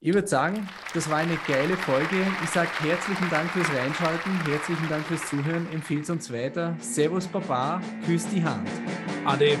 [0.00, 2.26] Ich würde sagen, das war eine geile Folge.
[2.42, 6.76] Ich sage herzlichen Dank fürs Reinschalten, herzlichen Dank fürs Zuhören, empfiehlt uns weiter.
[6.80, 8.68] Servus Baba, küss die Hand.
[9.24, 9.60] Ade.